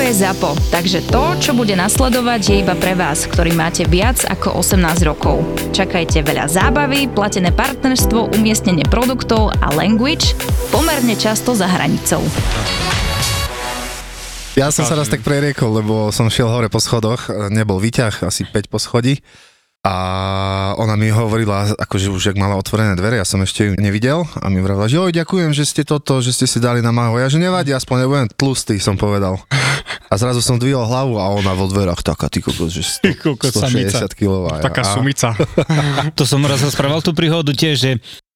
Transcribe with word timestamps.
Je 0.00 0.24
ZAPO, 0.24 0.56
takže 0.72 1.04
to, 1.12 1.24
čo 1.36 1.52
bude 1.52 1.76
nasledovať, 1.76 2.40
je 2.40 2.56
iba 2.64 2.72
pre 2.72 2.96
vás, 2.96 3.28
ktorý 3.28 3.52
máte 3.52 3.84
viac 3.84 4.24
ako 4.24 4.64
18 4.64 4.80
rokov. 5.04 5.44
Čakajte 5.76 6.24
veľa 6.24 6.48
zábavy, 6.48 7.12
platené 7.12 7.52
partnerstvo, 7.52 8.32
umiestnenie 8.32 8.88
produktov 8.88 9.52
a 9.60 9.68
language 9.76 10.32
pomerne 10.72 11.12
často 11.20 11.52
za 11.52 11.68
hranicou. 11.68 12.24
Ja 14.56 14.72
som 14.72 14.88
sa 14.88 14.96
raz 14.96 15.12
tak 15.12 15.20
preriekol, 15.20 15.84
lebo 15.84 16.08
som 16.08 16.32
šiel 16.32 16.48
hore 16.48 16.72
po 16.72 16.80
schodoch, 16.80 17.28
nebol 17.52 17.76
výťah, 17.76 18.24
asi 18.24 18.48
5 18.48 18.72
poschodí 18.72 19.20
a 19.80 19.96
ona 20.76 20.92
mi 20.92 21.08
hovorila, 21.08 21.72
akože 21.72 22.12
už 22.12 22.32
ak 22.32 22.36
mala 22.36 22.60
otvorené 22.60 22.92
dvere, 23.00 23.16
ja 23.16 23.24
som 23.24 23.40
ešte 23.40 23.64
ju 23.64 23.72
nevidel 23.80 24.28
a 24.36 24.52
mi 24.52 24.60
vravila, 24.60 24.92
že 24.92 25.00
oj, 25.00 25.16
ďakujem, 25.16 25.56
že 25.56 25.64
ste 25.64 25.88
toto, 25.88 26.20
že 26.20 26.36
ste 26.36 26.44
si 26.44 26.60
dali 26.60 26.84
na 26.84 26.92
maho. 26.92 27.16
Ja, 27.16 27.32
že 27.32 27.40
nevadí, 27.40 27.72
aspoň 27.72 28.04
nebudem 28.04 28.28
tlustý, 28.36 28.76
som 28.76 29.00
povedal. 29.00 29.40
A 30.12 30.14
zrazu 30.20 30.44
som 30.44 30.60
dvihol 30.60 30.84
hlavu 30.84 31.16
a 31.16 31.32
ona 31.32 31.56
vo 31.56 31.64
dverách 31.64 32.04
taká, 32.04 32.28
ty 32.28 32.44
kokos, 32.44 32.76
že 32.76 32.84
100, 32.84 33.40
160 33.40 34.12
kilová. 34.12 34.60
Taká 34.60 34.84
sumica. 34.84 35.32
to 36.18 36.28
som 36.28 36.44
raz 36.44 36.60
rozprával 36.60 37.00
tú 37.00 37.16
príhodu 37.16 37.56
tiež, 37.56 37.76
že 37.80 37.90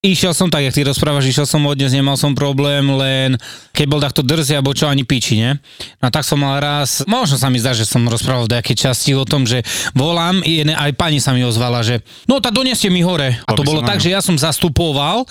Išiel 0.05 0.37
som 0.37 0.53
tak, 0.53 0.61
jak 0.61 0.77
ty 0.77 0.85
rozprávaš, 0.85 1.33
išiel 1.33 1.49
som 1.49 1.65
od 1.65 1.73
dnes, 1.73 1.89
nemal 1.89 2.13
som 2.13 2.37
problém, 2.37 2.85
len 2.93 3.41
keď 3.73 3.85
bol 3.89 3.97
takto 3.97 4.21
drzý, 4.21 4.61
alebo 4.61 4.69
čo 4.77 4.85
ani 4.85 5.01
piči, 5.01 5.41
ne? 5.41 5.57
No 5.97 6.13
tak 6.13 6.21
som 6.21 6.37
mal 6.37 6.61
raz, 6.61 7.01
možno 7.09 7.41
sa 7.41 7.49
mi 7.49 7.57
zdá, 7.57 7.73
že 7.73 7.89
som 7.89 8.05
rozprával 8.05 8.45
v 8.45 8.53
nejakej 8.53 8.85
časti 8.85 9.17
o 9.17 9.25
tom, 9.25 9.49
že 9.49 9.65
volám, 9.97 10.45
aj 10.45 10.93
pani 10.93 11.17
sa 11.17 11.33
mi 11.33 11.41
ozvala, 11.41 11.81
že 11.81 12.05
no 12.29 12.37
tak 12.37 12.53
doneste 12.53 12.85
mi 12.93 13.01
hore. 13.01 13.33
A 13.49 13.57
to 13.57 13.65
bolo 13.65 13.81
tak, 13.81 13.97
že 13.97 14.13
ja 14.13 14.21
som 14.21 14.37
zastupoval 14.37 15.25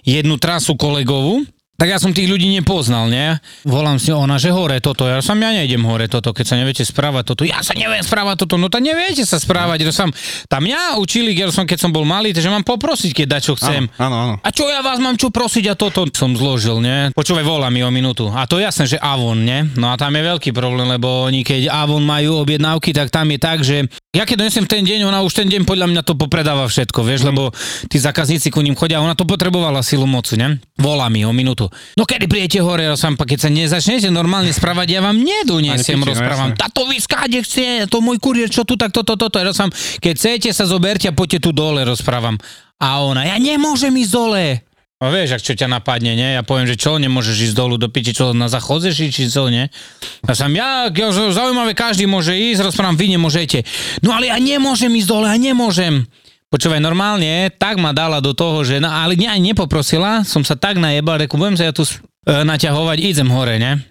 jednu 0.00 0.40
trasu 0.40 0.72
kolegovú, 0.80 1.44
tak 1.76 1.92
ja 1.92 2.00
som 2.00 2.12
tých 2.12 2.28
ľudí 2.28 2.48
nepoznal, 2.56 3.08
nie? 3.08 3.36
Volám 3.68 4.00
si 4.00 4.12
ona, 4.12 4.40
že 4.40 4.52
hore 4.52 4.80
toto, 4.80 5.04
ja 5.04 5.20
som 5.20 5.36
ja 5.36 5.52
nejdem 5.52 5.84
hore 5.84 6.08
toto, 6.08 6.32
keď 6.32 6.44
sa 6.44 6.56
neviete 6.56 6.82
správať 6.82 7.24
toto, 7.32 7.42
ja 7.44 7.60
sa 7.60 7.76
neviem 7.76 8.00
správať 8.00 8.44
toto, 8.44 8.56
no 8.56 8.72
tak 8.72 8.80
neviete 8.84 9.22
sa 9.28 9.36
správať, 9.36 9.84
to 9.84 9.92
som, 9.92 10.08
tam 10.48 10.64
mňa 10.64 10.96
učili, 10.98 11.36
ja 11.36 11.52
som, 11.52 11.68
keď 11.68 11.78
som 11.86 11.90
bol 11.92 12.08
malý, 12.08 12.32
že 12.32 12.48
mám 12.48 12.64
poprosiť, 12.64 13.12
keď 13.12 13.26
dať, 13.38 13.42
čo 13.44 13.54
chcem. 13.60 13.86
Áno, 14.00 14.16
áno. 14.16 14.34
A 14.40 14.48
čo 14.50 14.66
ja 14.66 14.80
vás 14.80 14.98
mám 14.98 15.20
čo 15.20 15.28
prosiť 15.28 15.72
a 15.72 15.74
toto 15.78 16.08
som 16.12 16.32
zložil, 16.34 16.80
nie? 16.80 17.12
Počúvaj, 17.12 17.44
volá 17.44 17.68
mi 17.68 17.84
o 17.84 17.90
minútu. 17.92 18.32
A 18.32 18.48
to 18.48 18.58
je 18.58 18.66
jasné, 18.66 18.88
že 18.88 18.98
Avon, 18.98 19.44
nie? 19.44 19.68
No 19.76 19.92
a 19.92 20.00
tam 20.00 20.16
je 20.16 20.22
veľký 20.24 20.50
problém, 20.56 20.88
lebo 20.88 21.28
oni 21.28 21.44
keď 21.46 21.68
Avon 21.70 22.02
majú 22.02 22.42
objednávky, 22.42 22.90
tak 22.96 23.12
tam 23.12 23.28
je 23.28 23.38
tak, 23.38 23.58
že 23.62 23.86
ja 24.16 24.24
keď 24.24 24.48
donesem 24.48 24.64
ten 24.64 24.80
deň, 24.80 25.04
ona 25.04 25.20
už 25.20 25.44
ten 25.44 25.44
deň 25.44 25.68
podľa 25.68 25.92
mňa 25.92 26.02
to 26.08 26.16
popredáva 26.16 26.64
všetko, 26.64 27.04
vieš, 27.04 27.20
mm. 27.22 27.26
lebo 27.28 27.52
tí 27.92 28.00
zákazníci 28.00 28.48
ku 28.48 28.64
ním 28.64 28.72
chodia, 28.72 29.04
ona 29.04 29.12
to 29.12 29.28
potrebovala 29.28 29.84
silu 29.84 30.08
mocu, 30.08 30.40
ne? 30.40 30.56
Volá 30.80 31.12
mi 31.12 31.28
o 31.28 31.36
minútu. 31.36 31.68
No 32.00 32.08
kedy 32.08 32.24
prijete 32.24 32.64
hore, 32.64 32.88
ja 32.88 32.96
som, 32.96 33.12
keď 33.12 33.38
sa 33.44 33.50
nezačnete 33.52 34.08
normálne 34.08 34.48
správať, 34.56 34.96
ja 34.96 35.00
vám 35.04 35.20
nedonesiem, 35.20 36.00
rozprávam. 36.00 36.56
Táto 36.56 36.88
vy 36.88 36.96
skáde 36.96 37.44
chce, 37.44 37.84
to 37.92 38.00
môj 38.00 38.16
kurier, 38.16 38.48
čo 38.48 38.64
tu, 38.64 38.80
tak 38.80 38.88
toto, 38.88 39.20
toto, 39.20 39.36
ja 39.36 39.52
som, 39.52 39.68
keď 40.00 40.14
chcete 40.16 40.48
sa 40.56 40.64
zoberte 40.64 41.12
a 41.12 41.12
poďte 41.12 41.44
tu 41.44 41.50
dole, 41.52 41.84
rozprávam. 41.84 42.40
A 42.80 43.04
ona, 43.04 43.24
ja 43.24 43.36
nemôžem 43.36 43.92
ísť 44.00 44.12
dole. 44.12 44.65
No 44.96 45.12
vieš, 45.12 45.36
ak 45.36 45.44
čo 45.44 45.52
ťa 45.52 45.68
napadne, 45.68 46.16
nie? 46.16 46.40
Ja 46.40 46.40
poviem, 46.40 46.64
že 46.64 46.80
čo, 46.80 46.96
nemôžeš 46.96 47.52
ísť 47.52 47.56
dolu 47.56 47.76
do 47.76 47.92
piči, 47.92 48.16
čo 48.16 48.32
na 48.32 48.48
zachodzeš, 48.48 49.12
či 49.12 49.28
čo, 49.28 49.52
nie? 49.52 49.68
Ja 50.24 50.32
som, 50.32 50.48
ja, 50.56 50.88
ja 50.88 51.08
zaujímavé, 51.12 51.76
každý 51.76 52.08
môže 52.08 52.32
ísť, 52.32 52.64
rozprávam, 52.64 52.96
vy 52.96 53.12
nemôžete. 53.12 53.68
No 54.00 54.16
ale 54.16 54.32
ja 54.32 54.40
nemôžem 54.40 54.88
ísť 54.96 55.08
dole, 55.12 55.28
ja 55.28 55.36
nemôžem. 55.36 56.08
Počúvaj, 56.48 56.80
normálne, 56.80 57.52
tak 57.52 57.76
ma 57.76 57.92
dala 57.92 58.24
do 58.24 58.32
toho, 58.32 58.64
že, 58.64 58.80
no, 58.80 58.88
ale 58.88 59.20
ne, 59.20 59.28
nepoprosila, 59.52 60.24
som 60.24 60.40
sa 60.48 60.56
tak 60.56 60.80
najebal, 60.80 61.28
reku, 61.28 61.36
budem 61.36 61.60
sa 61.60 61.68
ja 61.68 61.76
tu 61.76 61.84
e, 61.84 61.92
naťahovať, 62.24 62.96
idem 62.96 63.28
hore, 63.28 63.60
ne? 63.60 63.84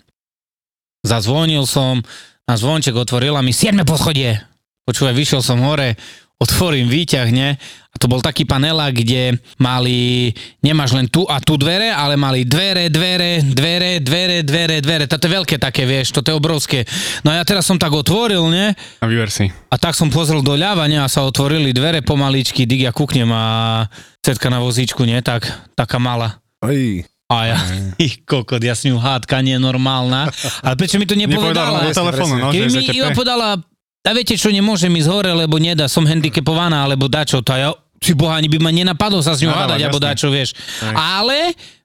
Zazvonil 1.05 1.69
som, 1.69 2.01
na 2.49 2.57
zvonček 2.57 2.97
otvorila 2.97 3.45
mi 3.45 3.53
7 3.53 3.77
poschodie. 3.85 4.41
Počúvaj, 4.89 5.13
vyšiel 5.13 5.45
som 5.45 5.61
hore, 5.61 6.01
otvorím 6.39 6.91
výťah, 6.91 7.27
ne? 7.31 7.55
A 7.91 7.95
to 7.95 8.11
bol 8.11 8.19
taký 8.19 8.43
panela, 8.43 8.91
kde 8.91 9.39
mali, 9.55 10.27
nemáš 10.59 10.91
len 10.91 11.07
tu 11.07 11.23
a 11.31 11.39
tu 11.39 11.55
dvere, 11.55 11.95
ale 11.95 12.19
mali 12.19 12.43
dvere, 12.43 12.91
dvere, 12.91 13.39
dvere, 13.39 14.03
dvere, 14.03 14.43
dvere, 14.43 14.77
dvere. 14.83 15.05
Toto 15.07 15.31
je 15.31 15.31
veľké 15.31 15.55
také, 15.55 15.87
vieš, 15.87 16.11
toto 16.11 16.27
je 16.27 16.35
obrovské. 16.35 16.83
No 17.23 17.31
a 17.31 17.39
ja 17.39 17.43
teraz 17.47 17.63
som 17.63 17.79
tak 17.79 17.95
otvoril, 17.95 18.51
ne? 18.51 18.75
A 18.99 19.05
vyver 19.07 19.31
si. 19.31 19.47
A 19.71 19.75
tak 19.79 19.95
som 19.95 20.11
pozrel 20.11 20.43
doľava, 20.43 20.91
ne? 20.91 20.99
A 20.99 21.07
sa 21.07 21.23
otvorili 21.23 21.71
dvere 21.71 22.03
pomaličky, 22.03 22.67
dig 22.67 22.83
ja 22.83 22.91
kúknem 22.91 23.31
a 23.31 23.45
cetka 24.19 24.51
na 24.51 24.59
vozíčku, 24.59 25.07
nie? 25.07 25.15
Tak, 25.23 25.47
taká 25.71 25.95
malá. 25.95 26.43
Aj. 26.59 27.07
A 27.25 27.35
ja, 27.49 27.57
ich 27.97 28.21
kokot, 28.29 28.61
ja 28.61 28.77
s 28.77 28.85
ňou 28.85 29.01
hádka 29.01 29.41
nie 29.41 29.57
normálna. 29.57 30.29
Ale 30.61 30.75
prečo 30.77 31.01
mi 31.01 31.09
to 31.09 31.17
nepovedala? 31.17 31.89
Nepovedala 31.89 31.95
telefónu, 31.95 32.35
no, 32.37 32.47
Keby 32.53 32.69
mi 32.69 32.85
iba 32.91 33.09
podala, 33.17 33.57
a 34.05 34.13
viete 34.13 34.37
čo, 34.37 34.53
nemôžem 34.53 34.93
ísť 34.93 35.09
hore, 35.09 35.31
lebo 35.33 35.57
nedá, 35.57 35.89
som 35.89 36.05
handicapovaná, 36.05 36.85
alebo 36.85 37.09
dačo, 37.09 37.41
to 37.41 37.57
ja, 37.57 37.73
či 37.97 38.13
boha, 38.13 38.37
ani 38.37 38.45
by 38.45 38.61
ma 38.61 38.69
nenapadlo 38.69 39.17
sa 39.25 39.33
s 39.33 39.41
ňou 39.41 39.49
Nadávať, 39.49 39.65
hádať, 39.65 39.79
alebo 39.81 39.99
dačo, 40.03 40.27
vieš. 40.29 40.53
Hej. 40.53 40.93
Ale 40.93 41.37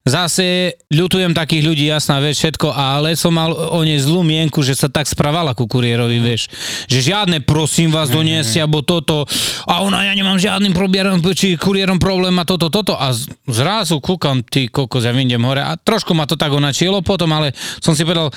zase 0.04 0.76
ľutujem 0.92 1.32
takých 1.32 1.64
ľudí, 1.64 1.84
jasná 1.88 2.20
vec, 2.20 2.36
všetko, 2.36 2.76
ale 2.76 3.16
som 3.16 3.32
mal 3.32 3.53
o 3.53 3.80
nej 3.80 3.97
zlú 3.97 4.20
mienku, 4.20 4.60
že 4.60 4.76
sa 4.76 4.92
tak 4.92 5.09
spravala 5.09 5.56
ku 5.56 5.64
kuriérovi, 5.64 6.20
vieš. 6.20 6.53
Že 6.92 6.98
žiadne, 7.14 7.36
prosím 7.41 7.88
vás, 7.94 8.12
doniesť, 8.12 8.60
alebo 8.60 8.84
toto. 8.84 9.25
A 9.64 9.80
ona, 9.80 10.04
ja 10.04 10.12
nemám 10.12 10.36
žiadnym 10.36 10.76
problémom, 10.76 11.25
či 11.32 11.56
kuriérom 11.56 11.97
problém 11.97 12.36
a 12.36 12.44
toto, 12.44 12.69
toto. 12.69 13.00
A 13.00 13.16
zrazu 13.48 13.97
kúkam, 14.03 14.44
ty 14.44 14.69
kokos, 14.69 15.09
ja 15.09 15.16
vyjdem 15.16 15.41
hore. 15.47 15.64
A 15.64 15.78
trošku 15.80 16.12
ma 16.12 16.28
to 16.28 16.36
tak 16.36 16.53
onačielo 16.53 17.00
potom, 17.00 17.32
ale 17.32 17.56
som 17.80 17.97
si 17.97 18.04
povedal, 18.04 18.28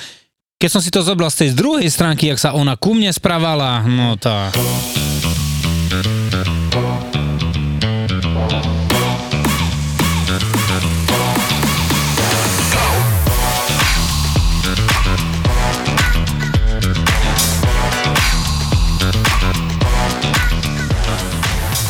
keď 0.58 0.68
som 0.70 0.82
si 0.82 0.90
to 0.90 1.02
zobral 1.02 1.30
z 1.30 1.44
tej 1.44 1.48
z 1.52 1.56
druhej 1.58 1.88
stránky, 1.90 2.30
jak 2.30 2.38
sa 2.38 2.54
ona 2.54 2.78
ku 2.78 2.94
mne 2.94 3.10
spravala, 3.10 3.82
no 3.86 4.14
tá. 4.14 4.54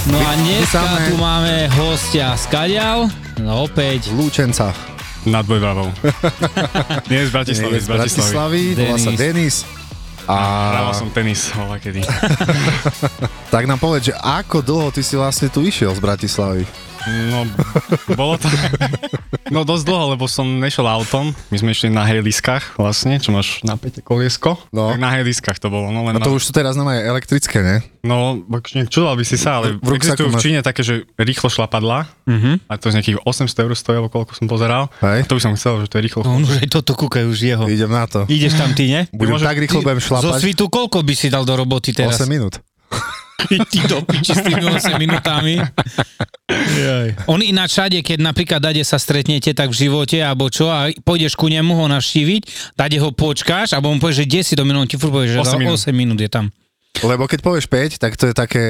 No 0.04 0.20
a 0.20 0.32
dneska 0.38 0.78
Samé. 0.78 1.10
tu 1.10 1.14
máme 1.18 1.54
hostia 1.74 2.38
z 2.38 2.44
Kaďal, 2.46 3.10
no 3.42 3.66
opäť 3.66 4.14
Lúčenca. 4.14 4.93
Nad 5.24 5.44
Bojvávou. 5.48 5.88
Nie 7.10 7.26
z 7.26 7.30
Bratislavy, 7.32 7.80
z 7.80 7.84
z 7.84 7.88
Bratislavy. 7.88 8.32
Bratislavy, 8.32 8.60
volá 8.76 8.96
sa 9.00 9.12
Denis. 9.16 9.56
A 10.24 10.36
Hrával 10.72 10.94
som 10.96 11.08
tenis, 11.12 11.52
hola 11.52 11.76
kedy. 11.76 12.00
tak 13.54 13.68
nám 13.68 13.76
povedz, 13.76 14.08
že 14.08 14.14
ako 14.16 14.64
dlho 14.64 14.88
ty 14.88 15.04
si 15.04 15.20
vlastne 15.20 15.52
tu 15.52 15.60
išiel 15.60 15.92
z 15.92 16.00
Bratislavy? 16.00 16.64
No, 17.04 17.44
bolo 18.14 18.34
to... 18.36 18.48
No 19.52 19.60
dosť 19.62 19.84
dlho, 19.84 20.16
lebo 20.16 20.24
som 20.24 20.48
nešiel 20.56 20.88
autom. 20.88 21.36
My 21.52 21.56
sme 21.56 21.70
išli 21.70 21.86
na 21.86 22.02
hejliskách 22.02 22.74
vlastne, 22.74 23.20
čo 23.20 23.28
máš 23.28 23.60
napäté 23.60 24.00
koliesko. 24.00 24.56
No. 24.72 24.88
Tak 24.88 24.98
na 24.98 25.12
hejliskách 25.12 25.60
to 25.60 25.68
bolo. 25.68 25.92
No, 25.92 26.00
len 26.02 26.16
No 26.16 26.24
to 26.24 26.32
už 26.32 26.48
sú 26.48 26.52
teraz 26.52 26.74
aj 26.74 27.00
elektrické, 27.04 27.60
ne? 27.60 27.76
No, 28.00 28.40
čudoval 28.88 29.14
by 29.14 29.24
si 29.24 29.36
sa, 29.36 29.60
ale 29.60 29.76
V 29.76 29.92
existujú 29.92 30.32
v 30.32 30.34
máš- 30.34 30.44
Číne 30.44 30.60
také, 30.60 30.80
že 30.80 31.04
rýchlo 31.14 31.52
šlapadla. 31.52 32.08
Mhm. 32.24 32.64
A 32.66 32.72
to 32.76 32.88
z 32.88 32.96
nejakých 32.96 33.18
800 33.20 33.64
eur 33.68 33.72
stojí, 33.76 33.96
alebo 34.00 34.08
koľko 34.10 34.32
som 34.32 34.48
pozeral. 34.48 34.88
Hej. 35.04 35.22
A 35.22 35.28
to 35.28 35.36
by 35.36 35.42
som 35.44 35.52
chcel, 35.54 35.84
že 35.84 35.92
to 35.92 36.00
je 36.00 36.02
rýchlo. 36.08 36.24
No 36.24 36.40
už 36.40 36.64
aj 36.64 36.68
toto 36.72 36.96
kúkaj 36.96 37.28
už 37.28 37.38
jeho. 37.38 37.64
Idem 37.68 37.92
na 37.92 38.08
to. 38.08 38.24
Ideš 38.26 38.56
tam 38.56 38.72
ty, 38.72 38.88
ne? 38.88 39.00
Budem 39.12 39.36
môže- 39.36 39.44
tak 39.44 39.60
rýchlo 39.60 39.84
budem 39.84 40.00
Zo 40.00 40.08
šlapať. 40.08 40.40
svitu 40.40 40.64
koľko 40.66 41.04
by 41.04 41.14
si 41.14 41.28
dal 41.28 41.44
do 41.44 41.52
roboty 41.52 41.92
teraz? 41.92 42.16
8 42.16 42.26
minút. 42.26 42.64
Ty 43.36 43.56
do 43.84 43.98
piči 44.00 44.32
s 44.32 44.40
tými 44.40 44.62
8 44.62 44.94
minútami. 44.96 45.58
On 47.24 47.38
ináč 47.38 47.74
všade, 47.74 47.98
keď 48.00 48.18
napríklad 48.22 48.60
dade 48.60 48.80
sa 48.80 48.96
stretnete 48.96 49.50
tak 49.50 49.68
v 49.68 49.86
živote, 49.86 50.18
alebo 50.18 50.48
čo, 50.48 50.68
a 50.68 50.86
pôjdeš 51.02 51.34
ku 51.34 51.46
nemu 51.46 51.74
ho 51.74 51.86
navštíviť, 51.88 52.42
dade 52.72 52.96
ho 52.96 53.10
počkáš, 53.10 53.72
alebo 53.72 53.88
on 53.88 53.98
povie, 53.98 54.22
že 54.22 54.54
10 54.54 54.54
do 54.54 54.64
minút, 54.64 54.86
ti 54.86 54.96
furt 54.96 55.10
povie, 55.10 55.30
že 55.30 55.40
8 55.40 55.50
8 55.50 55.58
minút. 55.58 55.74
minút. 55.74 55.80
8 55.82 55.92
minút 55.92 56.18
je 56.20 56.30
tam. 56.30 56.46
Lebo 56.94 57.26
keď 57.26 57.42
povieš 57.42 57.66
5, 57.66 57.98
tak 57.98 58.14
to 58.14 58.30
je 58.30 58.34
také, 58.34 58.64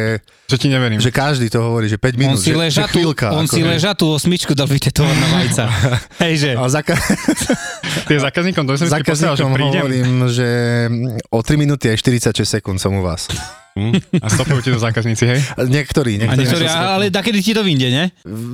Že 0.49 0.56
ti 0.56 0.69
neverím. 0.72 0.96
že 0.96 1.12
každý 1.12 1.52
to 1.52 1.61
hovorí, 1.61 1.93
že 1.93 2.00
5 2.00 2.16
On 2.16 2.20
minút, 2.25 2.40
si 2.40 2.50
že, 2.50 2.56
že 2.56 2.58
ležatú, 2.58 2.96
chvíľka. 2.96 3.26
on 3.31 3.44
ako, 3.44 3.52
si 3.52 3.61
hej. 3.61 3.69
ležatú 3.69 4.05
osmičku 4.08 4.56
dal 4.56 4.64
vytetovanú 4.64 5.12
na 5.12 5.28
vajca. 5.34 5.64
Hej, 6.25 6.34
že? 6.40 6.50
A 6.56 6.64
zaka- 6.66 6.96
Ty 8.08 8.12
zákazníkom, 8.25 8.64
to 8.64 8.81
som 8.81 8.88
si 8.88 9.05
posielal, 9.05 9.37
že 9.37 9.44
prídem 9.44 9.76
hovorím, 9.76 10.08
že 10.32 10.49
o 11.28 11.44
3 11.44 11.52
minúty 11.61 11.93
aj 11.93 12.00
46 12.00 12.49
sekúnd 12.49 12.81
som 12.81 12.96
u 12.96 13.05
vás. 13.05 13.28
Hm, 13.75 13.91
a 14.17 14.26
stopujú 14.29 14.61
ti 14.61 14.71
to 14.71 14.79
zákazníci, 14.79 15.25
hej? 15.26 15.41
Niektorí, 15.59 16.17
A 16.17 16.31
niektorí. 16.31 16.38
niektorí, 16.41 16.65
ale 16.71 17.11
dakedy 17.11 17.38
ti 17.41 17.50
to 17.50 17.61
vyjde, 17.61 17.88
ne? 17.88 18.05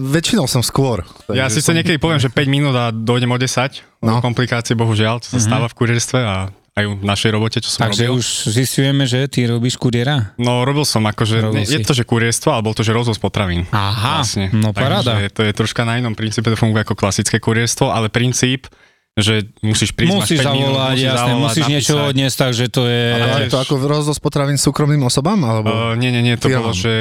Väčšinou 0.08 0.44
som 0.44 0.60
skôr. 0.60 1.04
Ja 1.28 1.44
síce 1.46 1.60
som- 1.62 1.76
niekedy 1.76 1.96
poviem, 1.96 2.16
že 2.16 2.26
5 2.26 2.48
minút 2.48 2.72
a 2.72 2.88
dojdem 2.88 3.28
o 3.28 3.36
10, 3.36 3.84
no. 4.00 4.16
Komplikácie 4.18 4.72
bohužiaľ, 4.72 5.20
čo 5.20 5.28
sa 5.30 5.38
stáva 5.38 5.66
v 5.66 5.76
kurierstve 5.76 6.18
a 6.18 6.48
aj 6.72 6.84
v 6.86 7.04
našej 7.04 7.30
robote, 7.30 7.58
čo 7.58 7.68
som 7.68 7.84
Takže 7.84 8.08
robil. 8.08 8.16
už 8.16 8.26
zistujeme, 8.48 9.04
že 9.04 9.26
ty 9.26 9.44
robíš 9.44 9.76
kuriera. 9.76 10.32
No 10.36 10.62
robil 10.62 10.84
som 10.84 11.04
akože, 11.04 11.36
Robil 11.44 11.62
je 11.62 11.76
si. 11.76 11.84
to, 11.84 11.92
že 11.92 12.02
kurierstvo, 12.02 12.48
ale 12.48 12.62
bol 12.62 12.72
to, 12.72 12.80
že 12.80 12.90
rozvoz 12.90 13.18
potravín. 13.18 13.68
Aha, 13.68 14.24
Vlastne. 14.24 14.48
no 14.50 14.72
paráda. 14.72 15.20
Takže 15.20 15.28
to 15.30 15.42
je 15.42 15.52
troška 15.52 15.82
na 15.82 15.98
inom 15.98 16.14
princípe, 16.14 16.46
to 16.46 16.56
funguje 16.56 16.80
ako 16.80 16.94
klasické 16.94 17.36
kurierstvo, 17.36 17.90
ale 17.90 18.08
princíp, 18.08 18.72
že 19.12 19.34
musíš 19.60 19.90
prísť, 19.90 20.14
Musíš 20.14 20.38
5 20.40 20.54
minút, 20.54 20.70
zavolať, 20.70 20.90
musíš 20.92 21.04
jasne, 21.04 21.18
zavolať, 21.20 21.42
musíš 21.44 21.66
niečo 21.66 21.94
odniesť, 22.00 22.36
takže 22.38 22.64
to 22.68 22.82
je... 22.84 23.02
Ale 23.12 23.38
je 23.40 23.50
to 23.50 23.58
ako 23.58 23.74
rozvoz 23.82 24.18
potravín 24.18 24.56
súkromným 24.56 25.02
osobám? 25.02 25.40
Alebo... 25.40 25.68
Uh, 25.68 25.94
nie, 25.94 26.08
nie, 26.08 26.22
nie, 26.22 26.34
to 26.34 26.46
Firmám. 26.46 26.62
bolo, 26.62 26.72
že 26.72 26.92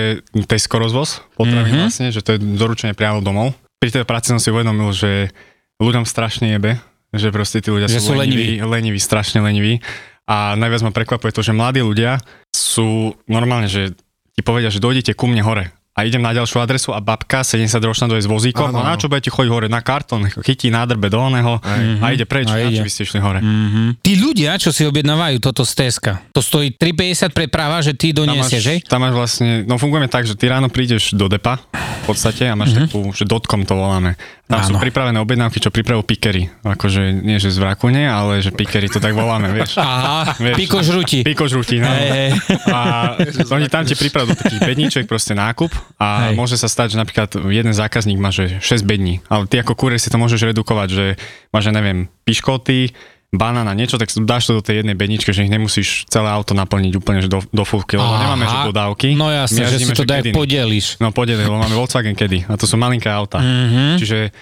Tesco 0.43 0.75
rozvoz 0.75 1.21
potravín 1.33 1.73
Mhm. 1.73 1.81
vlastne, 1.81 2.07
že 2.09 2.19
to 2.19 2.33
je 2.33 2.39
doručenie 2.41 2.91
priamo 2.91 3.19
domov. 3.19 3.53
Pri 3.77 3.89
tej 3.89 4.03
práci 4.03 4.29
som 4.29 4.37
si 4.37 4.49
uvedomil, 4.49 4.89
že 4.91 5.31
ľuďom 5.77 6.03
strašne 6.03 6.51
jebe, 6.51 6.81
že 7.09 7.29
proste 7.29 7.61
tí 7.61 7.69
ľudia 7.69 7.87
Že 7.87 7.97
sú, 7.97 8.11
sú 8.11 8.13
leniví, 8.15 8.59
leniví, 8.59 8.99
strašne 8.99 9.39
leniví. 9.39 9.79
A 10.25 10.53
najviac 10.53 10.83
ma 10.83 10.91
prekvapuje 10.91 11.31
to, 11.31 11.41
že 11.41 11.51
mladí 11.51 11.79
ľudia 11.79 12.19
sú 12.51 13.15
normálne, 13.25 13.65
že 13.65 13.95
ti 14.29 14.41
povedia, 14.41 14.67
že 14.67 14.77
dojdete 14.77 15.13
ku 15.13 15.25
mne 15.25 15.41
hore. 15.41 15.71
A 15.99 16.07
idem 16.07 16.23
na 16.23 16.31
ďalšiu 16.31 16.63
adresu 16.63 16.95
a 16.95 17.03
babka 17.03 17.43
70 17.43 17.75
ročná 17.83 18.07
dojde 18.07 18.23
s 18.23 18.29
vozíkom. 18.31 18.71
A 18.71 18.87
na 18.87 18.95
čo 18.95 19.11
budete 19.11 19.27
chodiť 19.27 19.51
hore? 19.51 19.67
Na 19.67 19.83
kartón, 19.83 20.31
chytí 20.31 20.71
nádrbe 20.71 21.11
do 21.11 21.19
oného 21.19 21.59
a 21.99 22.15
ide 22.15 22.23
preč. 22.23 22.47
A 22.47 22.55
A 22.55 22.71
ide. 22.71 22.79
by 22.79 22.87
ste 22.87 23.03
išli 23.03 23.19
hore. 23.19 23.43
Mhm. 23.43 23.99
Tí 23.99 24.15
ľudia, 24.15 24.55
čo 24.55 24.71
si 24.71 24.87
objednávajú 24.87 25.43
toto 25.43 25.67
z 25.67 25.75
Teska, 25.75 26.23
to 26.31 26.39
stojí 26.39 26.71
3,50 26.79 27.35
preprava, 27.35 27.83
že 27.83 27.91
ty 27.91 28.15
doniesieš, 28.15 28.63
hej? 28.63 28.79
tam 28.87 29.03
máš 29.03 29.13
vlastne, 29.19 29.67
no 29.67 29.75
fungujeme 29.75 30.07
tak, 30.07 30.23
že 30.23 30.39
ty 30.39 30.47
ráno 30.47 30.71
prídeš 30.71 31.11
do 31.11 31.27
depa 31.27 31.59
v 31.75 32.03
podstate 32.07 32.47
a 32.47 32.55
máš 32.55 32.71
mm-hmm. 32.71 32.87
takú, 32.87 33.01
že 33.11 33.27
dotkom 33.27 33.67
to 33.67 33.75
voláme. 33.75 34.15
Tam 34.49 34.65
sú 34.65 34.81
pripravené 34.81 35.21
objednávky, 35.21 35.61
čo 35.61 35.69
pripravujú 35.69 36.09
pikery. 36.09 36.49
Akože 36.65 37.13
nie, 37.13 37.37
že 37.37 37.53
z 37.53 37.61
vrakune, 37.61 38.09
ale 38.09 38.41
že 38.41 38.49
pikery 38.49 38.89
to 38.89 38.97
tak 38.97 39.13
voláme, 39.13 39.53
vieš. 39.53 39.77
Aha, 39.77 40.33
Vieš. 40.41 40.57
piko 40.57 40.81
žrutí. 40.81 41.21
Piko 41.21 41.45
žrutí, 41.45 41.77
no. 41.77 41.85
Hej, 41.85 42.09
hej. 42.09 42.29
A 42.73 43.13
oni 43.53 43.69
tam 43.69 43.85
ti 43.85 43.93
pripravujú 43.93 44.33
do 44.33 44.41
takých 44.41 44.65
bedníček 44.65 45.05
proste 45.05 45.37
nákup 45.37 45.69
a 46.01 46.33
Hej. 46.33 46.33
môže 46.33 46.57
sa 46.57 46.65
stať, 46.65 46.93
že 46.93 46.97
napríklad 46.97 47.29
jeden 47.53 47.77
zákazník 47.77 48.17
má 48.17 48.33
že 48.33 48.57
6 48.57 48.89
bední, 48.89 49.21
ale 49.29 49.45
ty 49.45 49.61
ako 49.61 49.77
kurier 49.77 50.01
si 50.01 50.09
to 50.09 50.17
môžeš 50.17 50.49
redukovať, 50.49 50.87
že 50.89 51.05
máš, 51.53 51.69
ja 51.69 51.73
neviem, 51.77 52.09
piškoty, 52.25 52.97
banána, 53.29 53.77
niečo, 53.77 54.01
tak 54.01 54.09
dáš 54.25 54.49
to 54.49 54.57
do 54.57 54.63
tej 54.65 54.81
jednej 54.81 54.97
bedničky, 54.97 55.29
že 55.29 55.45
ich 55.45 55.53
nemusíš 55.53 56.09
celé 56.09 56.29
auto 56.33 56.57
naplniť 56.57 56.93
úplne 56.97 57.21
že 57.21 57.29
do, 57.29 57.45
do 57.53 57.61
fulky, 57.61 57.93
lebo 57.93 58.09
Aha. 58.09 58.21
nemáme 58.25 58.45
že 58.49 58.57
dodávky. 58.73 59.07
No 59.13 59.29
jasne, 59.29 59.69
že 59.69 59.85
si 59.85 59.93
to 59.93 60.05
daj 60.05 60.33
podeliš. 60.33 60.97
No 60.97 61.13
podeli, 61.13 61.45
lebo 61.45 61.61
máme 61.61 61.77
Volkswagen 61.77 62.17
kedy 62.17 62.49
a 62.49 62.57
to 62.57 62.65
sú 62.65 62.73
malinké 62.81 63.05
auta. 63.05 63.37
Mhm. 63.37 64.01
Čiže 64.01 64.33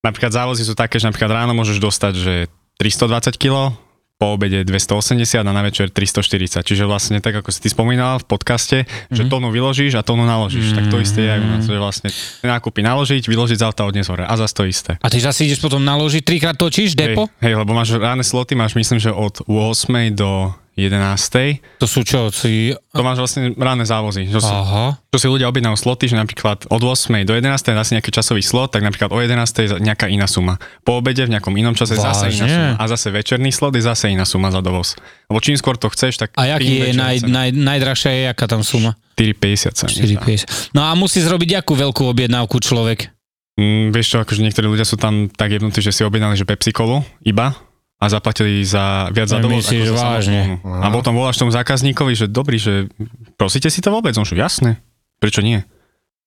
napríklad 0.00 0.32
závozy 0.32 0.64
sú 0.64 0.72
také, 0.72 0.96
že 0.96 1.04
napríklad 1.04 1.44
ráno 1.44 1.52
môžeš 1.52 1.76
dostať, 1.76 2.12
že 2.16 2.34
320 2.80 3.36
kg, 3.36 3.76
po 4.20 4.36
obede 4.36 4.68
280 4.68 5.40
a 5.40 5.48
na 5.48 5.64
večer 5.64 5.88
340. 5.88 6.60
Čiže 6.60 6.84
vlastne 6.84 7.24
tak, 7.24 7.40
ako 7.40 7.48
si 7.48 7.64
ty 7.64 7.72
spomínal 7.72 8.20
v 8.20 8.28
podcaste, 8.28 8.84
mm-hmm. 8.84 9.16
že 9.16 9.22
tónu 9.32 9.48
vyložíš 9.48 9.96
a 9.96 10.04
tónu 10.04 10.28
naložíš. 10.28 10.70
Mm-hmm. 10.70 10.76
Tak 10.76 10.84
to 10.92 10.96
isté 11.00 11.20
je 11.24 11.30
aj 11.32 11.40
u 11.40 11.48
nás, 11.48 11.64
že 11.64 11.80
vlastne 11.80 12.08
nákupy 12.44 12.84
naložiť, 12.84 13.24
vyložiť 13.24 13.56
z 13.56 13.64
auta 13.64 13.88
odniesť 13.88 14.08
hore 14.12 14.24
a 14.28 14.34
zase 14.36 14.52
to 14.52 14.68
isté. 14.68 14.92
A 15.00 15.08
ty 15.08 15.24
zase 15.24 15.48
ideš 15.48 15.64
potom 15.64 15.80
naložiť, 15.80 16.20
trikrát 16.20 16.52
točíš 16.52 16.92
depo? 16.92 17.32
Hej, 17.40 17.48
hej, 17.48 17.54
lebo 17.64 17.72
máš 17.72 17.96
ráne 17.96 18.20
sloty, 18.20 18.52
máš 18.52 18.76
myslím, 18.76 19.00
že 19.00 19.08
od 19.08 19.40
8 19.48 20.12
do 20.12 20.52
11. 20.78 21.80
To 21.82 21.86
sú 21.86 22.06
čo? 22.06 22.30
Si... 22.30 22.72
To 22.94 23.02
máš 23.02 23.18
vlastne 23.20 23.52
ráne 23.58 23.82
závozy. 23.82 24.30
Čo, 24.30 24.40
sú, 24.40 24.54
Aha. 24.54 24.96
čo 25.10 25.18
si 25.18 25.26
ľudia 25.26 25.50
objednajú 25.50 25.76
sloty, 25.76 26.08
že 26.08 26.16
napríklad 26.16 26.70
od 26.70 26.82
8 26.82 27.26
do 27.26 27.34
11 27.34 27.58
je 27.58 27.72
asi 27.74 27.92
nejaký 27.98 28.10
časový 28.14 28.40
slot, 28.40 28.72
tak 28.72 28.86
napríklad 28.86 29.10
o 29.12 29.18
11 29.18 29.36
je 29.36 29.66
nejaká 29.82 30.08
iná 30.08 30.30
suma. 30.30 30.56
Po 30.86 30.96
obede 31.02 31.26
v 31.26 31.34
nejakom 31.36 31.52
inom 31.58 31.74
čase 31.74 31.98
zase 31.98 32.32
iná 32.32 32.46
Vážne? 32.46 32.54
suma. 32.54 32.70
A 32.78 32.84
zase 32.86 33.06
večerný 33.10 33.50
slot 33.50 33.74
je 33.76 33.82
zase 33.84 34.08
iná 34.08 34.24
suma 34.24 34.48
za 34.54 34.62
dovoz. 34.62 34.94
Lebo 35.28 35.38
čím 35.42 35.58
skôr 35.58 35.74
to 35.76 35.90
chceš, 35.92 36.16
tak 36.22 36.32
A 36.38 36.56
jaký 36.56 36.90
je 36.90 36.96
naj, 36.96 37.26
naj, 37.26 37.48
najdrahšia 37.52 38.10
je, 38.14 38.24
aká 38.30 38.46
tam 38.48 38.62
suma? 38.64 38.96
4,50 39.20 39.76
sa 39.76 39.84
mi 39.84 39.94
zdá. 40.00 40.22
4,50. 40.24 40.72
No 40.72 40.86
a 40.86 40.96
musí 40.96 41.20
zrobiť 41.20 41.60
akú 41.60 41.76
veľkú 41.76 42.08
objednávku 42.08 42.56
človek? 42.62 43.12
Mm, 43.60 43.92
vieš 43.92 44.16
čo, 44.16 44.24
akože 44.24 44.40
niektorí 44.40 44.66
ľudia 44.72 44.88
sú 44.88 44.96
tam 44.96 45.28
tak 45.28 45.52
jednotí, 45.52 45.84
že 45.84 45.92
si 45.92 46.00
objednali, 46.00 46.32
že 46.38 46.48
Pepsi 46.48 46.72
Colu 46.72 47.04
iba 47.20 47.52
a 48.00 48.04
zaplatili 48.08 48.64
za 48.64 49.12
viac 49.12 49.28
za 49.28 49.36
dovoz. 49.44 49.68
myslíš, 49.68 49.92
vážne? 49.92 50.56
A 50.64 50.88
potom 50.88 51.12
voláš 51.12 51.36
tomu 51.36 51.52
zákazníkovi, 51.52 52.16
že 52.16 52.26
dobrý, 52.32 52.56
že 52.56 52.88
prosíte 53.36 53.68
si 53.68 53.84
to 53.84 53.92
vôbec? 53.92 54.16
On 54.16 54.24
že 54.24 54.40
jasné, 54.40 54.80
prečo 55.20 55.44
nie? 55.44 55.60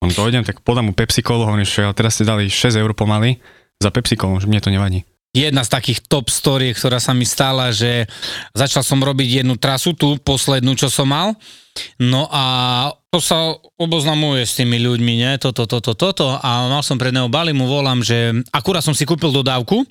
On 0.05 0.11
dojdem, 0.13 0.45
tak 0.45 0.61
podám 0.61 0.91
mu 0.91 0.93
Pepsi 0.93 1.25
Colu, 1.25 1.49
hovorím, 1.49 1.65
že 1.65 1.81
teraz 1.97 2.21
ste 2.21 2.29
dali 2.29 2.45
6 2.45 2.77
eur 2.77 2.93
pomaly 2.93 3.41
za 3.81 3.89
Pepsi 3.89 4.13
Colu, 4.13 4.37
že 4.37 4.45
mne 4.45 4.61
to 4.61 4.69
nevadí. 4.69 5.01
Jedna 5.33 5.65
z 5.65 5.73
takých 5.73 6.05
top 6.05 6.29
story, 6.29 6.77
ktorá 6.77 7.01
sa 7.01 7.09
mi 7.17 7.25
stala, 7.25 7.73
že 7.73 8.05
začal 8.53 8.85
som 8.85 9.01
robiť 9.01 9.41
jednu 9.41 9.57
trasu, 9.57 9.97
tú 9.97 10.21
poslednú, 10.21 10.77
čo 10.77 10.93
som 10.93 11.09
mal. 11.09 11.33
No 11.97 12.29
a 12.29 12.43
to 13.09 13.17
sa 13.17 13.57
oboznamuje 13.81 14.45
s 14.45 14.53
tými 14.53 14.77
ľuďmi, 14.77 15.13
nie? 15.25 15.33
Toto, 15.41 15.65
toto, 15.65 15.97
toto. 15.97 16.37
A 16.37 16.69
mal 16.69 16.85
som 16.85 17.01
pred 17.01 17.09
neho 17.09 17.25
bali, 17.33 17.49
mu 17.49 17.65
volám, 17.65 18.05
že 18.05 18.45
akurát 18.53 18.85
som 18.85 18.93
si 18.93 19.09
kúpil 19.09 19.33
dodávku 19.33 19.81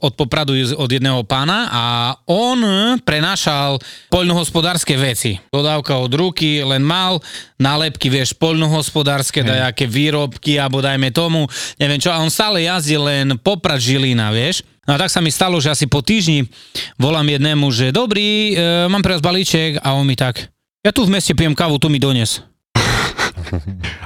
od 0.00 0.12
Popradu 0.14 0.56
od 0.76 0.90
jedného 0.90 1.22
pána 1.24 1.68
a 1.70 1.84
on 2.28 2.60
prenášal 3.02 3.80
poľnohospodárske 4.12 4.96
veci. 4.96 5.38
Dodávka 5.52 5.96
od 6.00 6.12
ruky, 6.12 6.60
len 6.64 6.84
mal 6.84 7.20
nálepky, 7.56 8.12
vieš, 8.12 8.36
poľnohospodárske, 8.36 9.40
dajaké 9.40 9.88
výrobky, 9.88 10.60
alebo 10.60 10.84
dajme 10.84 11.08
tomu, 11.12 11.48
neviem 11.80 12.00
čo. 12.00 12.12
A 12.12 12.20
on 12.20 12.32
stále 12.32 12.64
jazdil 12.64 13.04
len 13.04 13.36
Poprad 13.40 13.80
Žilina, 13.80 14.32
vieš. 14.32 14.64
No 14.86 14.94
a 14.94 15.00
tak 15.02 15.10
sa 15.10 15.18
mi 15.18 15.34
stalo, 15.34 15.58
že 15.58 15.74
asi 15.74 15.90
po 15.90 15.98
týždni 15.98 16.46
volám 16.94 17.26
jednému, 17.26 17.66
že 17.74 17.90
dobrý, 17.90 18.54
e, 18.54 18.86
mám 18.86 19.02
pre 19.02 19.18
vás 19.18 19.24
balíček 19.24 19.82
a 19.82 19.98
on 19.98 20.06
mi 20.06 20.14
tak, 20.14 20.46
ja 20.86 20.94
tu 20.94 21.02
v 21.02 21.18
meste 21.18 21.34
pijem 21.34 21.50
kávu, 21.50 21.82
tu 21.82 21.90
mi 21.90 21.98
dones. 21.98 22.38